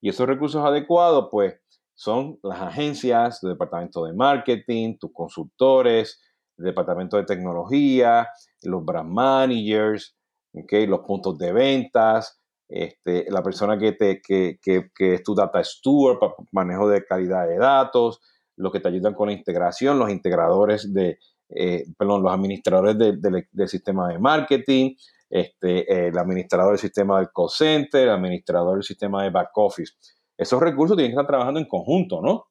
Y 0.00 0.08
esos 0.08 0.26
recursos 0.26 0.64
adecuados, 0.64 1.28
pues, 1.30 1.61
son 2.02 2.40
las 2.42 2.60
agencias, 2.60 3.38
tu 3.40 3.46
departamento 3.46 4.04
de 4.04 4.12
marketing, 4.12 4.96
tus 4.98 5.12
consultores, 5.12 6.20
el 6.58 6.64
departamento 6.64 7.16
de 7.16 7.22
tecnología, 7.22 8.28
los 8.62 8.84
brand 8.84 9.08
managers, 9.08 10.16
okay, 10.52 10.84
los 10.88 11.02
puntos 11.06 11.38
de 11.38 11.52
ventas, 11.52 12.40
este, 12.68 13.30
la 13.30 13.40
persona 13.40 13.78
que, 13.78 13.92
te, 13.92 14.20
que, 14.20 14.58
que, 14.60 15.14
es 15.14 15.22
tu 15.22 15.32
data 15.36 15.62
steward 15.62 16.18
para 16.18 16.32
manejo 16.50 16.88
de 16.88 17.04
calidad 17.04 17.46
de 17.46 17.58
datos, 17.58 18.20
los 18.56 18.72
que 18.72 18.80
te 18.80 18.88
ayudan 18.88 19.14
con 19.14 19.28
la 19.28 19.34
integración, 19.34 20.00
los 20.00 20.10
integradores 20.10 20.92
de, 20.92 21.18
eh, 21.50 21.84
perdón, 21.96 22.24
los 22.24 22.32
administradores 22.32 22.98
del 22.98 23.68
sistema 23.68 24.08
de 24.08 24.18
marketing, 24.18 24.96
este, 25.30 26.08
el 26.08 26.18
administrador 26.18 26.70
del 26.70 26.80
sistema 26.80 27.18
del 27.18 27.28
call 27.32 27.48
center, 27.48 28.08
el 28.08 28.14
administrador 28.14 28.74
del 28.74 28.82
sistema 28.82 29.22
de 29.22 29.30
back 29.30 29.50
office. 29.54 29.92
Esos 30.36 30.60
recursos 30.60 30.96
tienen 30.96 31.10
que 31.10 31.20
estar 31.20 31.26
trabajando 31.26 31.60
en 31.60 31.66
conjunto, 31.66 32.20
¿no? 32.22 32.46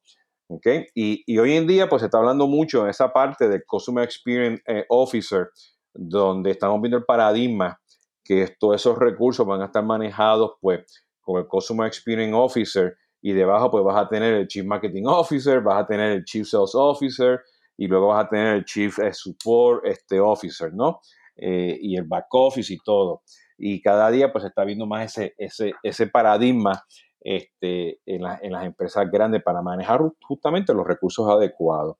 ¿Okay? 0.48 0.86
Y, 0.94 1.22
y, 1.26 1.38
hoy 1.38 1.54
en 1.56 1.66
día, 1.66 1.88
pues 1.88 2.00
se 2.00 2.06
está 2.06 2.18
hablando 2.18 2.46
mucho 2.46 2.84
en 2.84 2.90
esa 2.90 3.12
parte 3.12 3.48
del 3.48 3.64
Customer 3.66 4.04
Experience 4.04 4.62
eh, 4.66 4.84
Officer, 4.88 5.48
donde 5.94 6.50
estamos 6.50 6.80
viendo 6.80 6.98
el 6.98 7.04
paradigma 7.04 7.78
que 8.24 8.54
todos 8.58 8.76
esos 8.76 8.98
recursos 8.98 9.46
van 9.46 9.62
a 9.62 9.66
estar 9.66 9.84
manejados, 9.84 10.52
pues, 10.60 10.84
con 11.20 11.40
el 11.40 11.46
Customer 11.46 11.86
Experience 11.86 12.34
Officer 12.34 12.96
y 13.20 13.32
debajo, 13.32 13.70
pues, 13.70 13.84
vas 13.84 13.96
a 13.96 14.08
tener 14.08 14.34
el 14.34 14.46
Chief 14.46 14.64
Marketing 14.64 15.04
Officer, 15.06 15.60
vas 15.60 15.82
a 15.82 15.86
tener 15.86 16.12
el 16.12 16.24
Chief 16.24 16.46
Sales 16.46 16.74
Officer 16.74 17.40
y 17.76 17.86
luego 17.86 18.08
vas 18.08 18.26
a 18.26 18.28
tener 18.28 18.56
el 18.56 18.64
Chief 18.64 18.98
eh, 18.98 19.12
Support 19.12 19.86
este, 19.86 20.20
Officer, 20.20 20.72
¿no? 20.74 21.00
Eh, 21.36 21.78
y 21.80 21.96
el 21.96 22.04
back 22.04 22.26
office 22.32 22.72
y 22.72 22.78
todo. 22.78 23.22
Y 23.56 23.80
cada 23.80 24.10
día 24.10 24.30
pues 24.30 24.42
se 24.42 24.48
está 24.48 24.64
viendo 24.64 24.86
más 24.86 25.16
ese, 25.16 25.34
ese, 25.38 25.72
ese 25.82 26.06
paradigma 26.06 26.84
este, 27.24 28.00
en, 28.06 28.22
en, 28.42 28.52
las 28.52 28.64
empresas 28.64 29.10
grandes 29.10 29.42
para 29.42 29.62
manejar 29.62 30.00
justamente 30.22 30.74
los 30.74 30.86
recursos 30.86 31.28
adecuados. 31.28 31.96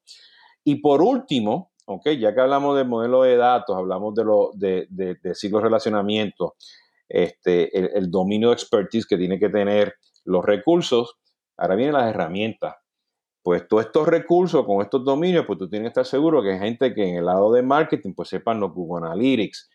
Y 0.64 0.76
por 0.76 1.02
último, 1.02 1.72
okay, 1.86 2.18
ya 2.18 2.34
que 2.34 2.40
hablamos 2.40 2.76
del 2.76 2.88
modelo 2.88 3.22
de 3.22 3.36
datos, 3.36 3.76
hablamos 3.76 4.14
de, 4.14 4.24
lo, 4.24 4.50
de, 4.54 4.86
de, 4.90 5.16
de 5.22 5.34
ciclo 5.34 5.58
de 5.58 5.64
relacionamiento, 5.64 6.56
este, 7.08 7.76
el, 7.78 7.90
el, 7.94 8.10
dominio 8.10 8.48
de 8.48 8.54
expertise 8.54 9.06
que 9.06 9.16
tiene 9.16 9.38
que 9.38 9.48
tener 9.48 9.94
los 10.24 10.44
recursos, 10.44 11.18
ahora 11.56 11.74
vienen 11.74 11.94
las 11.94 12.08
herramientas 12.08 12.76
pues 13.42 13.66
todos 13.66 13.86
estos 13.86 14.06
recursos 14.06 14.64
con 14.64 14.82
estos 14.82 15.04
dominios, 15.04 15.44
pues 15.46 15.58
tú 15.58 15.68
tienes 15.68 15.86
que 15.86 16.00
estar 16.00 16.06
seguro 16.06 16.42
que 16.42 16.52
hay 16.52 16.58
gente 16.58 16.94
que 16.94 17.08
en 17.08 17.16
el 17.16 17.26
lado 17.26 17.52
de 17.52 17.62
marketing, 17.62 18.14
pues 18.14 18.28
sepan 18.28 18.60
los 18.60 18.72
Google 18.72 19.06
Analytics, 19.06 19.68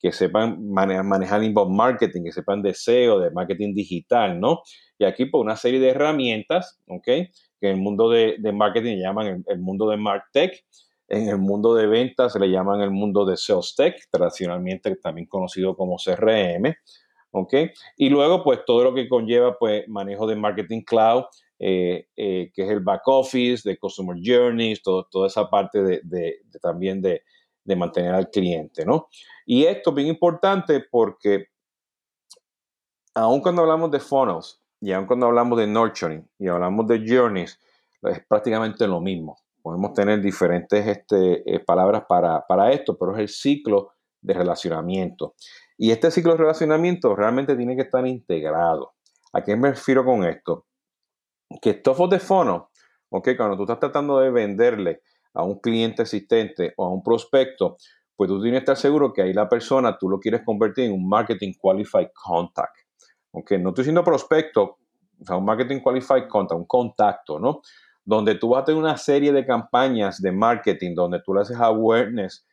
que 0.00 0.12
sepan 0.12 0.66
manejar, 0.70 1.42
inbound 1.44 1.76
marketing, 1.76 2.24
que 2.24 2.32
sepan 2.32 2.62
de 2.62 2.72
SEO, 2.72 3.20
de 3.20 3.30
marketing 3.30 3.74
digital, 3.74 4.40
¿no? 4.40 4.62
Y 4.98 5.04
aquí, 5.04 5.26
pues 5.26 5.42
una 5.42 5.56
serie 5.56 5.78
de 5.78 5.90
herramientas, 5.90 6.80
¿ok? 6.88 7.04
Que 7.04 7.28
en 7.60 7.76
el 7.76 7.76
mundo 7.76 8.08
de, 8.08 8.38
marketing 8.52 8.96
llaman 8.96 9.44
el, 9.46 9.58
mundo 9.58 9.90
de 9.90 9.98
MarTech, 9.98 10.64
en 11.08 11.28
el 11.28 11.38
mundo 11.38 11.74
de 11.74 11.86
ventas 11.86 12.32
se 12.32 12.38
le 12.38 12.48
llaman 12.48 12.80
el 12.80 12.90
mundo 12.90 13.26
de 13.26 13.36
Sales 13.36 13.74
Tech, 13.76 13.96
tradicionalmente 14.10 14.96
también 14.96 15.26
conocido 15.26 15.76
como 15.76 15.96
CRM, 15.96 16.74
¿ok? 17.32 17.54
Y 17.96 18.08
luego, 18.08 18.42
pues 18.42 18.60
todo 18.64 18.84
lo 18.84 18.94
que 18.94 19.08
conlleva, 19.08 19.58
pues 19.58 19.86
manejo 19.86 20.26
de 20.26 20.36
marketing 20.36 20.82
cloud, 20.82 21.24
eh, 21.58 22.06
eh, 22.16 22.50
que 22.54 22.62
es 22.62 22.70
el 22.70 22.80
back 22.80 23.06
office, 23.06 23.68
de 23.68 23.76
customer 23.76 24.16
journeys, 24.22 24.82
toda 24.82 25.26
esa 25.26 25.50
parte 25.50 25.82
de, 25.82 26.40
también 26.62 27.02
de, 27.02 27.22
mantener 27.76 28.14
al 28.14 28.30
cliente, 28.30 28.84
¿no? 28.84 29.08
Y 29.46 29.64
esto 29.64 29.90
es 29.90 29.96
bien 29.96 30.08
importante 30.08 30.84
porque 30.90 31.46
aun 33.14 33.40
cuando 33.40 33.62
hablamos 33.62 33.90
de 33.90 34.00
funnels 34.00 34.60
y 34.80 34.92
aun 34.92 35.06
cuando 35.06 35.26
hablamos 35.26 35.58
de 35.58 35.66
nurturing 35.66 36.28
y 36.38 36.48
hablamos 36.48 36.86
de 36.86 37.04
journeys, 37.06 37.58
es 38.02 38.24
prácticamente 38.26 38.86
lo 38.86 39.00
mismo. 39.00 39.38
Podemos 39.62 39.92
tener 39.92 40.20
diferentes 40.20 40.86
este, 40.86 41.54
eh, 41.54 41.60
palabras 41.60 42.04
para, 42.08 42.46
para 42.46 42.72
esto, 42.72 42.96
pero 42.96 43.14
es 43.14 43.20
el 43.20 43.28
ciclo 43.28 43.92
de 44.20 44.34
relacionamiento. 44.34 45.34
Y 45.76 45.90
este 45.90 46.10
ciclo 46.10 46.32
de 46.32 46.38
relacionamiento 46.38 47.14
realmente 47.14 47.56
tiene 47.56 47.76
que 47.76 47.82
estar 47.82 48.06
integrado. 48.06 48.94
¿A 49.32 49.42
qué 49.42 49.56
me 49.56 49.70
refiero 49.70 50.04
con 50.04 50.24
esto? 50.24 50.66
que 51.60 51.74
top 51.74 52.10
the 52.10 52.18
funnel, 52.20 52.62
ok, 53.08 53.30
cuando 53.36 53.56
tú 53.56 53.62
estás 53.62 53.80
tratando 53.80 54.20
de 54.20 54.30
venderle 54.30 55.02
a 55.34 55.44
un 55.44 55.60
cliente 55.60 56.02
existente 56.02 56.74
o 56.76 56.84
a 56.86 56.90
un 56.90 57.02
prospecto, 57.02 57.76
pues 58.16 58.28
tú 58.28 58.40
tienes 58.42 58.58
que 58.58 58.64
estar 58.64 58.76
seguro 58.76 59.12
que 59.12 59.22
ahí 59.22 59.32
la 59.32 59.48
persona 59.48 59.96
tú 59.98 60.08
lo 60.08 60.18
quieres 60.18 60.42
convertir 60.44 60.84
en 60.84 60.92
un 60.92 61.08
marketing 61.08 61.54
qualified 61.58 62.08
contact. 62.14 62.76
Ok, 63.32 63.52
no 63.52 63.70
estoy 63.70 63.82
diciendo 63.82 64.04
prospecto, 64.04 64.62
o 65.20 65.24
sea, 65.24 65.36
un 65.36 65.44
marketing 65.44 65.80
qualified 65.80 66.26
contact, 66.28 66.58
un 66.58 66.66
contacto, 66.66 67.38
¿no? 67.38 67.60
Donde 68.04 68.34
tú 68.34 68.50
vas 68.50 68.62
a 68.62 68.64
tener 68.64 68.80
una 68.80 68.96
serie 68.96 69.32
de 69.32 69.46
campañas 69.46 70.20
de 70.20 70.32
marketing 70.32 70.94
donde 70.94 71.20
tú 71.24 71.32
le 71.32 71.42
haces 71.42 71.58
awareness, 71.58 72.46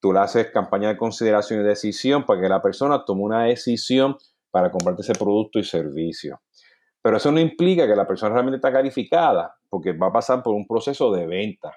tú 0.00 0.12
le 0.12 0.20
haces 0.20 0.50
campaña 0.50 0.88
de 0.88 0.96
consideración 0.96 1.60
y 1.60 1.64
decisión 1.64 2.24
para 2.24 2.40
que 2.40 2.48
la 2.48 2.62
persona 2.62 3.04
tome 3.04 3.22
una 3.22 3.44
decisión 3.44 4.16
para 4.50 4.70
comprarte 4.70 5.02
ese 5.02 5.14
producto 5.14 5.58
y 5.58 5.64
servicio. 5.64 6.40
Pero 7.02 7.16
eso 7.16 7.32
no 7.32 7.40
implica 7.40 7.86
que 7.86 7.96
la 7.96 8.06
persona 8.06 8.34
realmente 8.34 8.56
está 8.56 8.72
calificada, 8.72 9.54
porque 9.68 9.92
va 9.92 10.08
a 10.08 10.12
pasar 10.12 10.42
por 10.42 10.54
un 10.54 10.66
proceso 10.66 11.12
de 11.12 11.26
venta. 11.26 11.72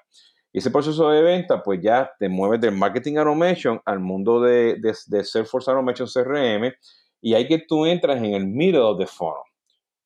Y 0.54 0.58
ese 0.58 0.70
proceso 0.70 1.10
de 1.10 1.20
venta, 1.20 1.64
pues 1.64 1.80
ya 1.82 2.12
te 2.16 2.28
mueves 2.28 2.60
del 2.60 2.70
marketing 2.70 3.16
automation 3.16 3.80
al 3.84 3.98
mundo 3.98 4.40
de, 4.40 4.76
de, 4.76 5.24
Salesforce 5.24 5.68
Automation 5.68 6.06
CRM, 6.06 6.72
y 7.20 7.34
ahí 7.34 7.48
que 7.48 7.58
tú 7.58 7.84
entras 7.84 8.18
en 8.18 8.34
el 8.34 8.46
middle 8.46 8.78
of 8.78 8.96
the 9.00 9.06
funnel, 9.06 9.42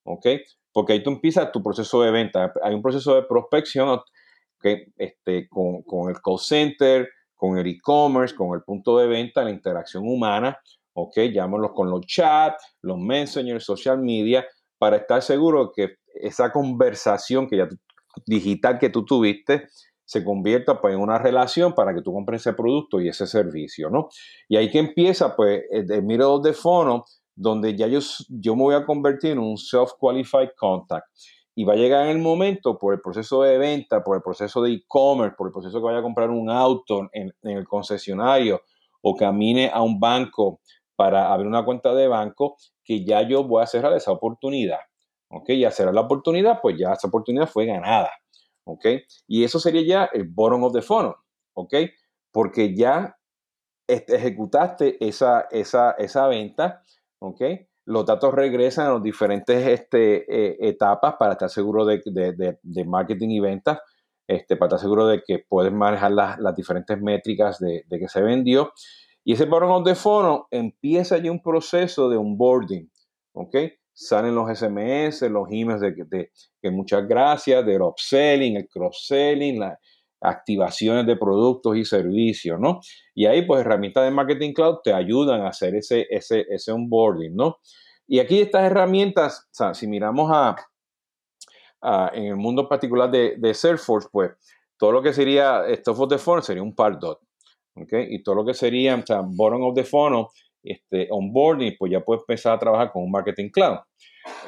¿ok? 0.04 0.26
Porque 0.72 0.94
ahí 0.94 1.02
tú 1.02 1.10
empiezas 1.10 1.52
tu 1.52 1.62
proceso 1.62 2.00
de 2.00 2.10
venta. 2.10 2.50
Hay 2.62 2.74
un 2.74 2.80
proceso 2.80 3.14
de 3.14 3.24
prospección 3.24 4.00
que 4.58 4.86
este, 4.96 5.50
con, 5.50 5.82
con 5.82 6.08
el 6.08 6.16
call 6.22 6.38
center, 6.38 7.10
con 7.34 7.58
el 7.58 7.66
e-commerce, 7.66 8.34
con 8.34 8.56
el 8.56 8.62
punto 8.62 8.96
de 8.96 9.06
venta, 9.06 9.44
la 9.44 9.50
interacción 9.50 10.08
humana, 10.08 10.58
¿ok? 10.94 11.18
Llámalos 11.30 11.72
con 11.72 11.90
los 11.90 12.06
chats, 12.06 12.78
los 12.80 12.96
messengers, 12.96 13.64
social 13.64 13.98
media, 13.98 14.46
para 14.78 14.96
estar 14.96 15.20
seguro 15.20 15.72
que 15.76 15.96
esa 16.14 16.50
conversación 16.50 17.46
que 17.46 17.58
ya 17.58 17.68
digital 18.24 18.78
que 18.78 18.88
tú 18.88 19.04
tuviste 19.04 19.68
se 20.08 20.24
convierta 20.24 20.80
pues, 20.80 20.94
en 20.94 21.00
una 21.00 21.18
relación 21.18 21.74
para 21.74 21.94
que 21.94 22.00
tú 22.00 22.14
compres 22.14 22.40
ese 22.40 22.54
producto 22.54 22.98
y 22.98 23.08
ese 23.08 23.26
servicio, 23.26 23.90
¿no? 23.90 24.08
Y 24.48 24.56
ahí 24.56 24.70
que 24.70 24.78
empieza, 24.78 25.36
pues, 25.36 25.64
el 25.70 26.02
middle 26.02 26.40
de 26.42 26.54
fono, 26.54 27.04
donde 27.34 27.76
ya 27.76 27.86
yo, 27.88 27.98
yo 28.30 28.56
me 28.56 28.62
voy 28.62 28.74
a 28.74 28.86
convertir 28.86 29.32
en 29.32 29.38
un 29.38 29.58
self-qualified 29.58 30.52
contact. 30.56 31.06
Y 31.54 31.64
va 31.64 31.74
a 31.74 31.76
llegar 31.76 32.06
el 32.06 32.20
momento, 32.20 32.78
por 32.78 32.94
el 32.94 33.02
proceso 33.02 33.42
de 33.42 33.58
venta, 33.58 34.02
por 34.02 34.16
el 34.16 34.22
proceso 34.22 34.62
de 34.62 34.72
e-commerce, 34.72 35.34
por 35.36 35.48
el 35.48 35.52
proceso 35.52 35.78
que 35.78 35.84
vaya 35.84 35.98
a 35.98 36.02
comprar 36.02 36.30
un 36.30 36.48
auto 36.48 37.10
en, 37.12 37.30
en 37.42 37.58
el 37.58 37.68
concesionario 37.68 38.62
o 39.02 39.14
camine 39.14 39.70
a 39.70 39.82
un 39.82 40.00
banco 40.00 40.60
para 40.96 41.30
abrir 41.30 41.48
una 41.48 41.66
cuenta 41.66 41.94
de 41.94 42.08
banco, 42.08 42.56
que 42.82 43.04
ya 43.04 43.20
yo 43.28 43.44
voy 43.44 43.62
a 43.62 43.66
cerrar 43.66 43.92
esa 43.92 44.10
oportunidad. 44.10 44.80
¿Ok? 45.28 45.50
Y 45.50 45.66
a 45.66 45.70
cerrar 45.70 45.92
la 45.92 46.00
oportunidad, 46.00 46.60
pues 46.62 46.78
ya 46.78 46.94
esa 46.94 47.08
oportunidad 47.08 47.46
fue 47.46 47.66
ganada. 47.66 48.10
¿Ok? 48.68 48.84
Y 49.26 49.44
eso 49.44 49.58
sería 49.58 49.82
ya 49.82 50.10
el 50.12 50.24
bottom 50.24 50.64
of 50.64 50.74
the 50.74 50.82
funnel. 50.82 51.14
¿Ok? 51.54 51.74
Porque 52.30 52.74
ya 52.76 53.16
ejecutaste 53.86 54.98
esa, 55.00 55.46
esa, 55.50 55.92
esa 55.92 56.26
venta. 56.28 56.84
¿Ok? 57.18 57.40
Los 57.86 58.04
datos 58.04 58.34
regresan 58.34 58.86
a 58.86 58.92
las 58.92 59.02
diferentes 59.02 59.66
este, 59.66 60.26
eh, 60.28 60.58
etapas 60.60 61.14
para 61.18 61.32
estar 61.32 61.48
seguro 61.48 61.86
de, 61.86 62.02
de, 62.04 62.84
marketing 62.84 63.30
y 63.30 63.40
ventas. 63.40 63.78
Este, 64.26 64.56
para 64.56 64.68
estar 64.68 64.80
seguro 64.80 65.06
de 65.06 65.22
que 65.26 65.38
puedes 65.48 65.72
manejar 65.72 66.12
las, 66.12 66.38
las 66.38 66.54
diferentes 66.54 67.00
métricas 67.00 67.58
de, 67.58 67.86
que 67.88 68.08
se 68.08 68.20
vendió 68.20 68.72
y 69.24 69.32
ese 69.32 69.46
bottom 69.46 69.82
de 69.82 69.94
fono 69.94 70.46
empieza 70.50 71.16
ya 71.16 71.30
un 71.30 71.42
proceso 71.42 72.10
de 72.10 72.18
onboarding, 72.18 72.90
¿ok? 73.32 73.56
Salen 74.00 74.32
los 74.32 74.48
SMS, 74.56 75.22
los 75.22 75.48
emails 75.50 75.80
de, 75.80 75.92
de, 76.06 76.30
que 76.62 76.70
muchas 76.70 77.08
gracias, 77.08 77.66
del 77.66 77.82
upselling, 77.82 78.56
el 78.56 78.68
cross-selling, 78.68 79.58
las 79.58 79.76
activaciones 80.20 81.04
de 81.04 81.16
productos 81.16 81.76
y 81.76 81.84
servicios, 81.84 82.60
¿no? 82.60 82.78
Y 83.12 83.26
ahí, 83.26 83.44
pues, 83.44 83.62
herramientas 83.62 84.04
de 84.04 84.12
marketing 84.12 84.52
cloud 84.52 84.76
te 84.84 84.92
ayudan 84.92 85.40
a 85.40 85.48
hacer 85.48 85.74
ese, 85.74 86.06
ese, 86.10 86.46
ese 86.48 86.70
onboarding, 86.70 87.34
¿no? 87.34 87.56
Y 88.06 88.20
aquí 88.20 88.40
estas 88.40 88.62
herramientas, 88.62 89.48
o 89.50 89.54
sea, 89.54 89.74
si 89.74 89.88
miramos 89.88 90.30
a, 90.32 90.54
en 92.14 92.24
el 92.26 92.36
mundo 92.36 92.68
particular 92.68 93.10
de, 93.10 93.34
de, 93.36 93.52
Salesforce, 93.52 94.08
pues 94.12 94.30
todo 94.76 94.92
lo 94.92 95.02
que 95.02 95.12
sería 95.12 95.64
Stuff 95.74 96.00
of 96.00 96.08
the 96.08 96.18
Funnel 96.18 96.44
sería 96.44 96.62
un 96.62 96.74
par 96.74 97.00
dot. 97.00 97.18
¿okay? 97.74 98.06
Y 98.10 98.22
todo 98.22 98.36
lo 98.36 98.44
que 98.44 98.54
sería 98.54 98.94
o 98.94 99.04
sea, 99.04 99.22
bottom 99.24 99.62
of 99.62 99.74
the 99.74 99.84
funnel, 99.84 100.26
este, 100.68 101.08
onboarding, 101.10 101.76
pues 101.78 101.92
ya 101.92 102.00
puedes 102.00 102.22
empezar 102.22 102.54
a 102.54 102.58
trabajar 102.58 102.92
con 102.92 103.02
un 103.02 103.10
marketing 103.10 103.48
cloud. 103.50 103.78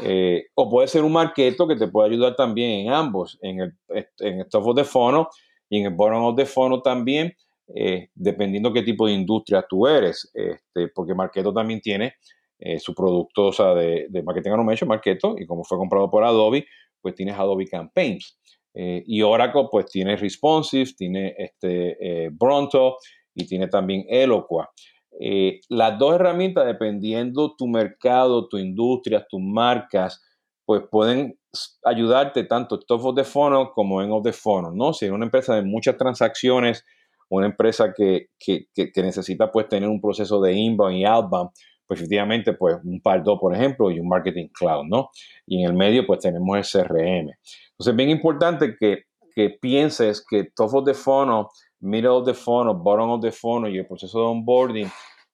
Eh, 0.03 0.47
o 0.55 0.69
puede 0.69 0.89
ser 0.89 1.03
un 1.03 1.13
marketo 1.13 1.67
que 1.67 1.77
te 1.77 1.89
puede 1.89 2.11
ayudar 2.11 2.37
también 2.37 2.87
en 2.87 2.93
ambos, 2.93 3.39
en 3.43 3.61
el 3.61 3.73
en 4.19 4.45
Stuff 4.45 4.67
of 4.67 4.77
the 4.77 4.85
Funnel 4.85 5.25
y 5.69 5.79
en 5.81 5.87
el 5.87 5.95
Bottom 5.95 6.25
of 6.25 6.37
the 6.37 6.47
Funnel 6.47 6.81
también, 6.83 7.35
eh, 7.75 8.09
dependiendo 8.15 8.73
qué 8.73 8.83
tipo 8.83 9.07
de 9.07 9.13
industria 9.13 9.65
tú 9.69 9.87
eres, 9.87 10.31
este, 10.35 10.89
porque 10.95 11.15
Marketo 11.15 11.53
también 11.53 11.81
tiene 11.81 12.15
eh, 12.59 12.79
su 12.79 12.95
producto 12.95 13.47
o 13.47 13.53
sea, 13.53 13.75
de, 13.75 14.07
de, 14.11 14.23
Marketing 14.23 14.51
Automation, 14.51 14.89
Marketo, 14.89 15.35
y 15.39 15.47
como 15.47 15.65
fue 15.65 15.79
comprado 15.79 16.11
por 16.11 16.25
Adobe, 16.25 16.67
pues 17.01 17.15
tienes 17.15 17.37
Adobe 17.37 17.67
Campaigns. 17.67 18.39
y 18.75 19.23
Oracle, 19.23 19.69
pues 19.71 19.87
tiene 19.87 20.17
Responsive, 20.17 20.91
tiene 20.97 21.35
este, 21.39 22.29
Bronto 22.31 22.99
y 23.35 23.47
tiene 23.47 23.67
también 23.69 24.05
Eloqua. 24.09 24.71
Eh, 25.19 25.61
las 25.69 25.99
dos 25.99 26.15
herramientas, 26.15 26.67
dependiendo 26.67 27.55
tu 27.57 27.67
mercado, 27.67 28.49
tu 28.49 28.59
industria, 28.59 29.27
tus 29.29 29.41
marcas, 29.41 30.23
pues 30.65 30.83
pueden 30.91 31.37
ayudarte 31.85 32.45
tanto 32.45 32.79
top 32.79 33.05
of 33.07 33.17
the 33.17 33.25
funnel 33.25 33.69
como 33.75 34.03
en 34.03 34.13
of 34.13 34.23
the 34.23 34.33
funnel, 34.33 34.73
¿no? 34.75 34.93
Si 34.93 35.07
es 35.07 35.11
una 35.11 35.25
empresa 35.25 35.57
de 35.57 35.63
muchas 35.63 35.97
transacciones, 35.97 36.85
una 37.29 37.47
empresa 37.47 37.93
que, 37.97 38.29
que, 38.39 38.67
que, 38.75 39.03
necesita 39.03 39.51
pues 39.51 39.69
tener 39.69 39.89
un 39.89 40.01
proceso 40.01 40.41
de 40.41 40.53
inbound 40.53 40.97
y 40.97 41.05
outbound, 41.05 41.51
pues 41.87 42.01
efectivamente 42.01 42.53
pues 42.53 42.77
un 42.85 43.01
Pardo, 43.01 43.39
por 43.39 43.55
ejemplo, 43.55 43.91
y 43.91 43.99
un 43.99 44.09
marketing 44.09 44.49
cloud, 44.53 44.85
¿no? 44.89 45.11
Y 45.47 45.63
en 45.63 45.71
el 45.71 45.77
medio 45.77 46.07
pues 46.07 46.21
tenemos 46.21 46.57
el 46.57 46.83
CRM. 46.83 47.31
Entonces 47.31 47.93
es 47.93 47.97
bien 47.97 48.11
importante 48.11 48.77
que, 48.79 49.05
que 49.35 49.51
pienses 49.61 50.25
que 50.29 50.51
top 50.55 50.75
of 50.75 50.85
the 50.85 50.95
funnel 50.95 51.47
middle 51.81 52.11
of 52.11 52.27
the 52.27 52.35
funnel, 52.35 52.75
bottom 52.75 53.11
of 53.11 53.21
the 53.21 53.33
funnel 53.33 53.75
y 53.75 53.79
el 53.79 53.87
proceso 53.87 54.19
de 54.19 54.25
onboarding, 54.27 54.91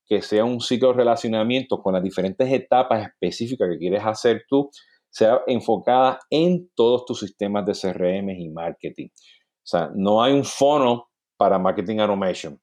que 0.06 0.22
sea 0.22 0.44
un 0.44 0.60
ciclo 0.60 0.88
de 0.88 0.98
relacionamiento 0.98 1.82
con 1.82 1.94
las 1.94 2.02
diferentes 2.02 2.50
etapas 2.50 3.08
específicas 3.08 3.68
que 3.70 3.78
quieres 3.78 4.02
hacer 4.04 4.44
tú, 4.48 4.70
sea 5.10 5.40
enfocada 5.46 6.18
en 6.30 6.70
todos 6.74 7.04
tus 7.04 7.20
sistemas 7.20 7.66
de 7.66 7.72
CRM 7.72 8.30
y 8.30 8.48
marketing. 8.48 9.08
O 9.08 9.68
sea, 9.68 9.90
no 9.94 10.22
hay 10.22 10.32
un 10.32 10.44
funnel 10.44 11.00
para 11.36 11.58
marketing 11.58 11.98
automation. 11.98 12.60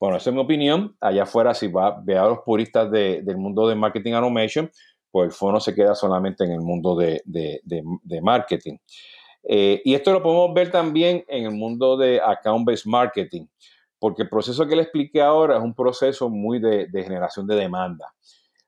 Bueno, 0.00 0.16
esa 0.16 0.30
es 0.30 0.34
mi 0.34 0.40
opinión. 0.40 0.96
Allá 1.00 1.24
afuera, 1.24 1.52
si 1.54 1.68
va 1.68 1.88
a 1.88 2.00
ver 2.02 2.18
a 2.18 2.28
los 2.28 2.38
puristas 2.44 2.90
del 2.90 3.36
mundo 3.36 3.68
de 3.68 3.74
marketing 3.74 4.12
automation, 4.12 4.70
pues 5.10 5.26
el 5.26 5.32
funnel 5.32 5.60
se 5.60 5.74
queda 5.74 5.94
solamente 5.94 6.44
en 6.44 6.52
el 6.52 6.60
mundo 6.60 6.96
de, 6.96 7.20
de 7.24 8.20
marketing. 8.22 8.76
Eh, 9.48 9.80
y 9.84 9.94
esto 9.94 10.12
lo 10.12 10.22
podemos 10.22 10.52
ver 10.54 10.72
también 10.72 11.24
en 11.28 11.44
el 11.44 11.52
mundo 11.52 11.96
de 11.96 12.20
account-based 12.20 12.86
marketing, 12.86 13.46
porque 13.98 14.22
el 14.22 14.28
proceso 14.28 14.66
que 14.66 14.74
le 14.74 14.82
expliqué 14.82 15.22
ahora 15.22 15.56
es 15.56 15.62
un 15.62 15.74
proceso 15.74 16.28
muy 16.28 16.58
de, 16.58 16.88
generación 16.92 17.46
de 17.46 17.54
demanda. 17.54 18.12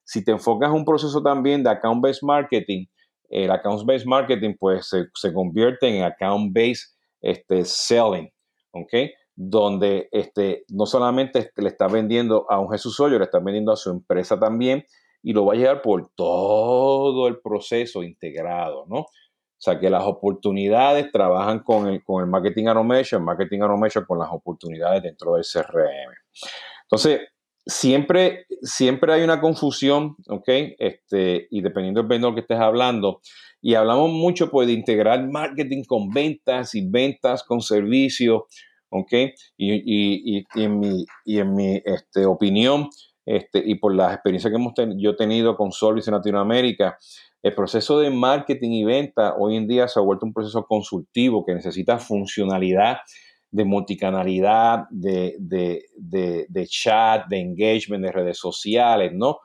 Si 0.05 0.25
te 0.25 0.31
enfocas 0.31 0.71
en 0.71 0.77
un 0.77 0.85
proceso 0.85 1.21
también 1.21 1.65
de 1.65 1.71
account-based 1.71 2.23
marketing, 2.23 2.87
el 3.29 3.51
account-based 3.51 4.07
marketing 4.07 4.55
pues 4.59 4.89
se, 5.13 5.33
convierte 5.35 5.89
en 5.89 6.05
account-based 6.05 6.97
este, 7.21 7.65
selling, 7.65 8.31
¿ok? 8.71 8.95
Donde 9.35 10.09
este, 10.13 10.65
no 10.69 10.87
solamente 10.87 11.51
le 11.57 11.69
está 11.69 11.89
vendiendo 11.89 12.47
a 12.49 12.61
un 12.61 12.71
Jesús 12.71 12.99
Hoyo, 13.01 13.19
le 13.19 13.25
está 13.25 13.41
vendiendo 13.41 13.73
a 13.73 13.77
su 13.77 13.91
empresa 13.91 14.39
también 14.39 14.85
y 15.23 15.33
lo 15.33 15.45
va 15.45 15.55
a 15.55 15.57
llevar 15.57 15.83
por 15.83 16.11
todo 16.15 17.27
el 17.27 17.41
proceso 17.41 18.03
integrado, 18.05 18.87
¿no? 18.89 19.07
O 19.59 19.61
sea, 19.61 19.81
que 19.81 19.91
las 19.91 20.05
oportunidades 20.05 21.11
trabajan 21.11 21.59
con 21.61 21.89
el, 21.89 22.05
con 22.05 22.23
el 22.23 22.31
marketing 22.31 22.67
automation, 22.67 23.25
marketing 23.25 23.61
automation 23.63 24.05
con 24.05 24.21
las 24.21 24.29
oportunidades 24.31 25.03
dentro 25.03 25.35
del 25.35 25.45
CRM. 25.45 26.15
Entonces, 26.85 27.23
siempre, 27.67 28.47
siempre 28.63 29.13
hay 29.13 29.23
una 29.23 29.41
confusión, 29.41 30.15
¿ok? 30.29 30.49
Este, 30.79 31.49
y 31.51 31.61
dependiendo 31.61 32.01
del 32.01 32.09
vendedor 32.09 32.35
que 32.35 32.43
estés 32.43 32.61
hablando, 32.61 33.21
y 33.61 33.75
hablamos 33.75 34.13
mucho 34.13 34.49
pues, 34.49 34.69
de 34.69 34.75
integrar 34.75 35.29
marketing 35.29 35.83
con 35.85 36.11
ventas 36.11 36.77
y 36.77 36.89
ventas 36.89 37.43
con 37.43 37.61
servicios, 37.61 38.43
¿ok? 38.91 39.13
Y, 39.57 39.75
y, 39.75 40.45
y, 40.55 40.63
en 40.63 40.79
mi, 40.79 41.05
en 41.27 41.55
mi 41.55 41.83
este, 41.85 42.27
opinión, 42.27 42.89
este, 43.29 43.63
y 43.63 43.75
por 43.75 43.95
las 43.95 44.15
experiencias 44.15 44.51
que 44.51 44.57
hemos 44.57 44.73
yo 44.97 45.15
tenido 45.15 45.55
con 45.55 45.71
Solvis 45.71 46.09
en 46.09 46.15
Latinoamérica, 46.15 46.97
el 47.43 47.55
proceso 47.55 48.01
de 48.01 48.11
marketing 48.11 48.71
y 48.71 48.85
venta 48.85 49.35
hoy 49.39 49.57
en 49.57 49.69
día 49.69 49.87
se 49.87 50.01
ha 50.01 50.03
vuelto 50.03 50.25
un 50.25 50.33
proceso 50.33 50.65
consultivo 50.65 51.45
que 51.45 51.55
necesita 51.55 51.99
funcionalidad 51.99 52.99
de 53.51 53.65
multicanalidad, 53.65 54.85
de, 54.91 55.37
de, 55.39 56.67
chat, 56.67 57.27
de 57.29 57.41
engagement, 57.41 58.03
de 58.03 58.13
redes 58.13 58.39
sociales, 58.39 59.13
¿no? 59.15 59.39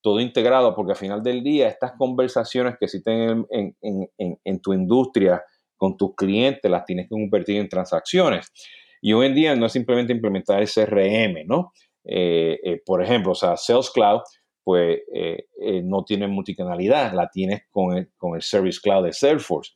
Todo 0.00 0.18
integrado, 0.18 0.74
porque 0.74 0.92
al 0.92 0.98
final 0.98 1.22
del 1.22 1.42
día 1.44 1.68
estas 1.68 1.92
conversaciones 1.96 2.74
que 2.78 2.86
existen 2.86 3.46
en, 3.50 3.76
en, 3.80 4.38
en, 4.44 4.60
tu 4.60 4.72
industria 4.72 5.42
con 5.76 5.96
tus 5.96 6.14
clientes 6.16 6.68
las 6.68 6.84
tienes 6.84 7.06
que 7.06 7.10
convertir 7.10 7.60
en 7.60 7.68
transacciones. 7.68 8.52
Y 9.00 9.12
hoy 9.12 9.26
en 9.26 9.34
día 9.34 9.54
no 9.54 9.66
es 9.66 9.72
simplemente 9.72 10.12
implementar 10.12 10.60
el 10.60 10.68
CRM, 10.68 11.46
¿no? 11.46 11.72
Eh, 12.10 12.58
eh, 12.64 12.82
por 12.86 13.02
ejemplo, 13.02 13.32
o 13.32 13.34
sea, 13.34 13.56
Sales 13.58 13.90
Cloud 13.90 14.22
pues 14.64 14.98
eh, 15.14 15.46
no 15.82 16.04
tiene 16.04 16.26
multicanalidad, 16.26 17.12
la 17.14 17.28
tienes 17.28 17.62
con 17.70 17.96
el, 17.96 18.10
con 18.18 18.34
el 18.34 18.42
Service 18.42 18.78
Cloud 18.82 19.04
de 19.04 19.12
Salesforce. 19.14 19.72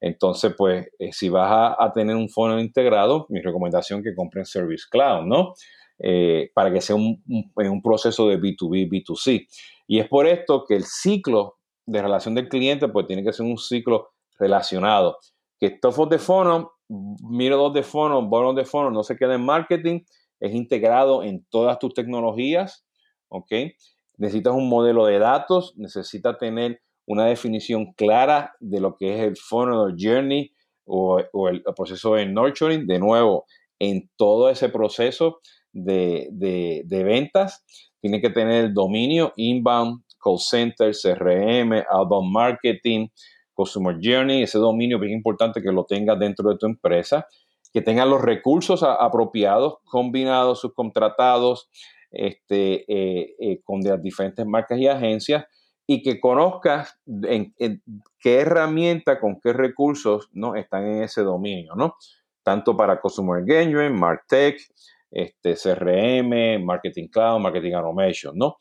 Entonces, 0.00 0.52
pues, 0.54 0.86
si 1.12 1.30
vas 1.30 1.74
a, 1.78 1.92
tener 1.94 2.14
un 2.14 2.28
fondo 2.28 2.60
integrado, 2.60 3.24
mi 3.30 3.40
recomendación 3.40 4.00
es 4.00 4.04
que 4.04 4.14
compren 4.14 4.44
Service 4.44 4.84
Cloud, 4.90 5.24
¿no? 5.24 5.54
para 6.54 6.70
que 6.70 6.82
sea 6.82 6.94
un, 6.94 7.22
un, 7.26 7.82
proceso 7.82 8.28
de 8.28 8.38
B2B, 8.38 8.90
B2C. 8.90 9.46
Y 9.86 10.00
es 10.00 10.08
por 10.08 10.26
esto 10.26 10.66
que 10.68 10.74
el 10.74 10.84
ciclo 10.84 11.56
de 11.86 12.02
relación 12.02 12.34
del 12.34 12.50
cliente, 12.50 12.88
pues, 12.88 13.06
tiene 13.06 13.24
que 13.24 13.32
ser 13.32 13.46
un 13.46 13.56
ciclo 13.56 14.10
relacionado. 14.38 15.16
Que 15.58 15.70
top 15.70 15.98
of 16.00 16.10
the 16.10 16.18
funnel, 16.18 16.66
middle 16.90 17.60
of 17.60 17.72
the 17.72 17.82
funnel, 17.82 18.28
bottom 18.28 18.48
of 18.48 18.56
the 18.56 18.66
funnel, 18.66 18.92
no 18.92 19.02
se 19.02 19.16
quede 19.16 19.36
en 19.36 19.44
marketing, 19.46 20.00
es 20.40 20.54
integrado 20.54 21.22
en 21.22 21.44
todas 21.50 21.78
tus 21.78 21.94
tecnologías, 21.94 22.86
¿ok? 23.28 23.52
necesitas 24.16 24.54
un 24.54 24.68
modelo 24.68 25.06
de 25.06 25.18
datos, 25.18 25.74
necesitas 25.76 26.38
tener 26.38 26.80
una 27.06 27.26
definición 27.26 27.92
clara 27.94 28.54
de 28.60 28.80
lo 28.80 28.96
que 28.96 29.14
es 29.14 29.20
el 29.20 29.36
funnel 29.36 29.94
journey 29.98 30.52
o, 30.84 31.18
el, 31.18 31.62
proceso 31.76 32.14
de 32.14 32.26
nurturing. 32.26 32.86
De 32.86 32.98
nuevo, 32.98 33.44
en 33.78 34.10
todo 34.16 34.48
ese 34.48 34.68
proceso 34.68 35.40
de, 35.72 36.84
ventas, 36.88 37.64
tiene 38.00 38.20
que 38.20 38.30
tener 38.30 38.66
el 38.66 38.74
dominio 38.74 39.32
inbound, 39.36 40.02
call 40.22 40.38
center, 40.38 40.92
CRM, 40.94 41.84
outbound 41.90 42.32
marketing, 42.32 43.08
customer 43.52 43.96
journey. 44.00 44.42
Ese 44.42 44.58
dominio 44.58 45.02
es 45.02 45.10
importante 45.10 45.62
que 45.62 45.72
lo 45.72 45.84
tengas 45.84 46.18
dentro 46.18 46.50
de 46.50 46.56
tu 46.56 46.66
empresa, 46.66 47.26
que 47.74 47.82
tengas 47.82 48.06
los 48.06 48.22
recursos 48.22 48.84
apropiados, 48.84 49.78
combinados, 49.84 50.60
subcontratados, 50.60 51.68
este, 52.12 52.84
eh, 52.86 53.34
eh, 53.40 53.60
con 53.64 53.80
las 53.80 54.00
diferentes 54.00 54.46
marcas 54.46 54.78
y 54.78 54.86
agencias 54.86 55.44
y 55.84 56.00
que 56.00 56.20
conozcas 56.20 57.00
qué 58.20 58.40
herramienta, 58.40 59.18
con 59.18 59.40
qué 59.40 59.52
recursos 59.52 60.30
¿no? 60.32 60.54
están 60.54 60.86
en 60.86 61.02
ese 61.02 61.22
dominio, 61.22 61.74
¿no? 61.74 61.96
Tanto 62.44 62.76
para 62.76 63.00
Customer 63.00 63.40
Engagement, 63.40 63.98
MarTech, 63.98 64.56
este, 65.10 65.54
CRM, 65.54 66.64
Marketing 66.64 67.08
Cloud, 67.08 67.40
Marketing 67.40 67.72
Automation, 67.72 68.38
¿no? 68.38 68.56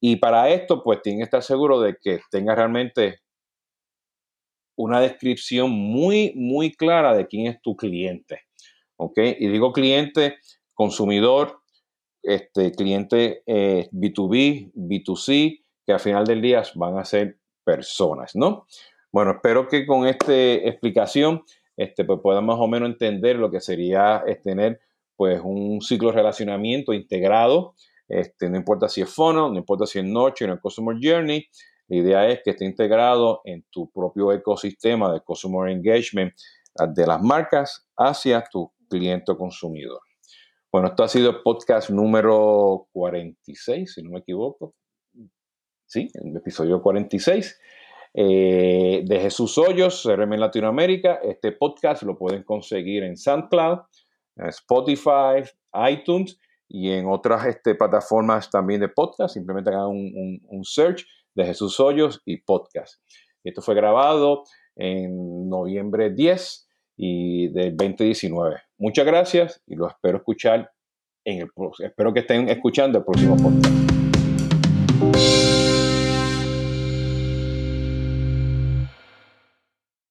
Y 0.00 0.16
para 0.16 0.48
esto, 0.50 0.82
pues 0.82 1.00
tienes 1.00 1.20
que 1.20 1.24
estar 1.24 1.42
seguro 1.44 1.80
de 1.80 1.96
que 2.02 2.20
tengas 2.28 2.56
realmente 2.56 3.20
una 4.78 5.00
descripción 5.00 5.70
muy, 5.70 6.32
muy 6.36 6.72
clara 6.72 7.14
de 7.14 7.26
quién 7.26 7.48
es 7.48 7.60
tu 7.60 7.76
cliente, 7.76 8.42
¿ok? 8.96 9.18
Y 9.38 9.48
digo 9.48 9.72
cliente, 9.72 10.36
consumidor, 10.72 11.58
este, 12.22 12.70
cliente 12.70 13.42
B2B, 13.46 14.36
eh, 14.36 14.70
B2C, 14.74 15.64
que 15.84 15.92
al 15.92 16.00
final 16.00 16.24
del 16.24 16.40
día 16.40 16.62
van 16.76 16.96
a 16.96 17.04
ser 17.04 17.38
personas, 17.64 18.36
¿no? 18.36 18.66
Bueno, 19.10 19.32
espero 19.32 19.66
que 19.66 19.84
con 19.84 20.06
esta 20.06 20.32
explicación 20.32 21.42
este, 21.76 22.04
pues 22.04 22.20
puedan 22.22 22.46
más 22.46 22.58
o 22.60 22.68
menos 22.68 22.88
entender 22.88 23.36
lo 23.36 23.50
que 23.50 23.60
sería 23.60 24.22
tener 24.44 24.80
pues 25.16 25.40
un 25.42 25.80
ciclo 25.80 26.10
de 26.10 26.16
relacionamiento 26.16 26.92
integrado, 26.92 27.74
este, 28.06 28.48
no 28.48 28.56
importa 28.56 28.88
si 28.88 29.00
es 29.00 29.12
Funnel, 29.12 29.50
no 29.52 29.56
importa 29.56 29.86
si 29.86 29.98
es 29.98 30.04
Noche, 30.04 30.46
no 30.46 30.54
es 30.54 30.60
Customer 30.60 30.96
Journey, 31.02 31.48
la 31.88 31.96
idea 31.96 32.28
es 32.28 32.40
que 32.44 32.50
esté 32.50 32.64
integrado 32.64 33.40
en 33.44 33.64
tu 33.70 33.90
propio 33.90 34.32
ecosistema 34.32 35.12
de 35.12 35.20
Customer 35.20 35.70
Engagement 35.70 36.32
de 36.94 37.06
las 37.06 37.20
marcas 37.20 37.88
hacia 37.96 38.44
tu 38.50 38.72
cliente 38.88 39.32
o 39.32 39.36
consumidor. 39.36 40.00
Bueno, 40.70 40.88
esto 40.88 41.02
ha 41.02 41.08
sido 41.08 41.30
el 41.30 41.42
podcast 41.42 41.90
número 41.90 42.88
46, 42.92 43.94
si 43.94 44.02
no 44.02 44.10
me 44.10 44.18
equivoco. 44.20 44.74
sí, 45.86 46.08
el 46.14 46.36
episodio 46.36 46.82
46. 46.82 47.58
Eh, 48.14 49.02
de 49.04 49.20
Jesús 49.20 49.56
Hoyos, 49.58 50.02
CRM 50.02 50.34
en 50.34 50.40
Latinoamérica. 50.40 51.20
Este 51.22 51.52
podcast 51.52 52.02
lo 52.02 52.18
pueden 52.18 52.42
conseguir 52.42 53.02
en 53.02 53.16
SoundCloud, 53.16 53.78
Spotify, 54.36 55.42
iTunes 55.90 56.38
y 56.68 56.90
en 56.90 57.06
otras 57.06 57.46
este, 57.46 57.74
plataformas 57.74 58.50
también 58.50 58.80
de 58.80 58.88
podcast. 58.88 59.34
Simplemente 59.34 59.70
hagan 59.70 59.88
un, 59.88 60.64
search 60.64 61.06
de 61.38 61.46
Jesús 61.46 61.78
Hoyos 61.78 62.20
y 62.24 62.38
podcast. 62.38 63.00
Esto 63.44 63.62
fue 63.62 63.76
grabado 63.76 64.42
en 64.74 65.48
noviembre 65.48 66.10
10 66.10 66.68
y 66.96 67.48
del 67.52 67.76
2019. 67.76 68.56
Muchas 68.76 69.06
gracias 69.06 69.62
y 69.64 69.76
lo 69.76 69.86
espero 69.86 70.18
escuchar 70.18 70.72
en 71.24 71.42
el 71.42 71.48
espero 71.78 72.12
que 72.12 72.20
estén 72.20 72.48
escuchando 72.48 72.98
el 72.98 73.04
próximo 73.04 73.36
podcast. 73.36 74.07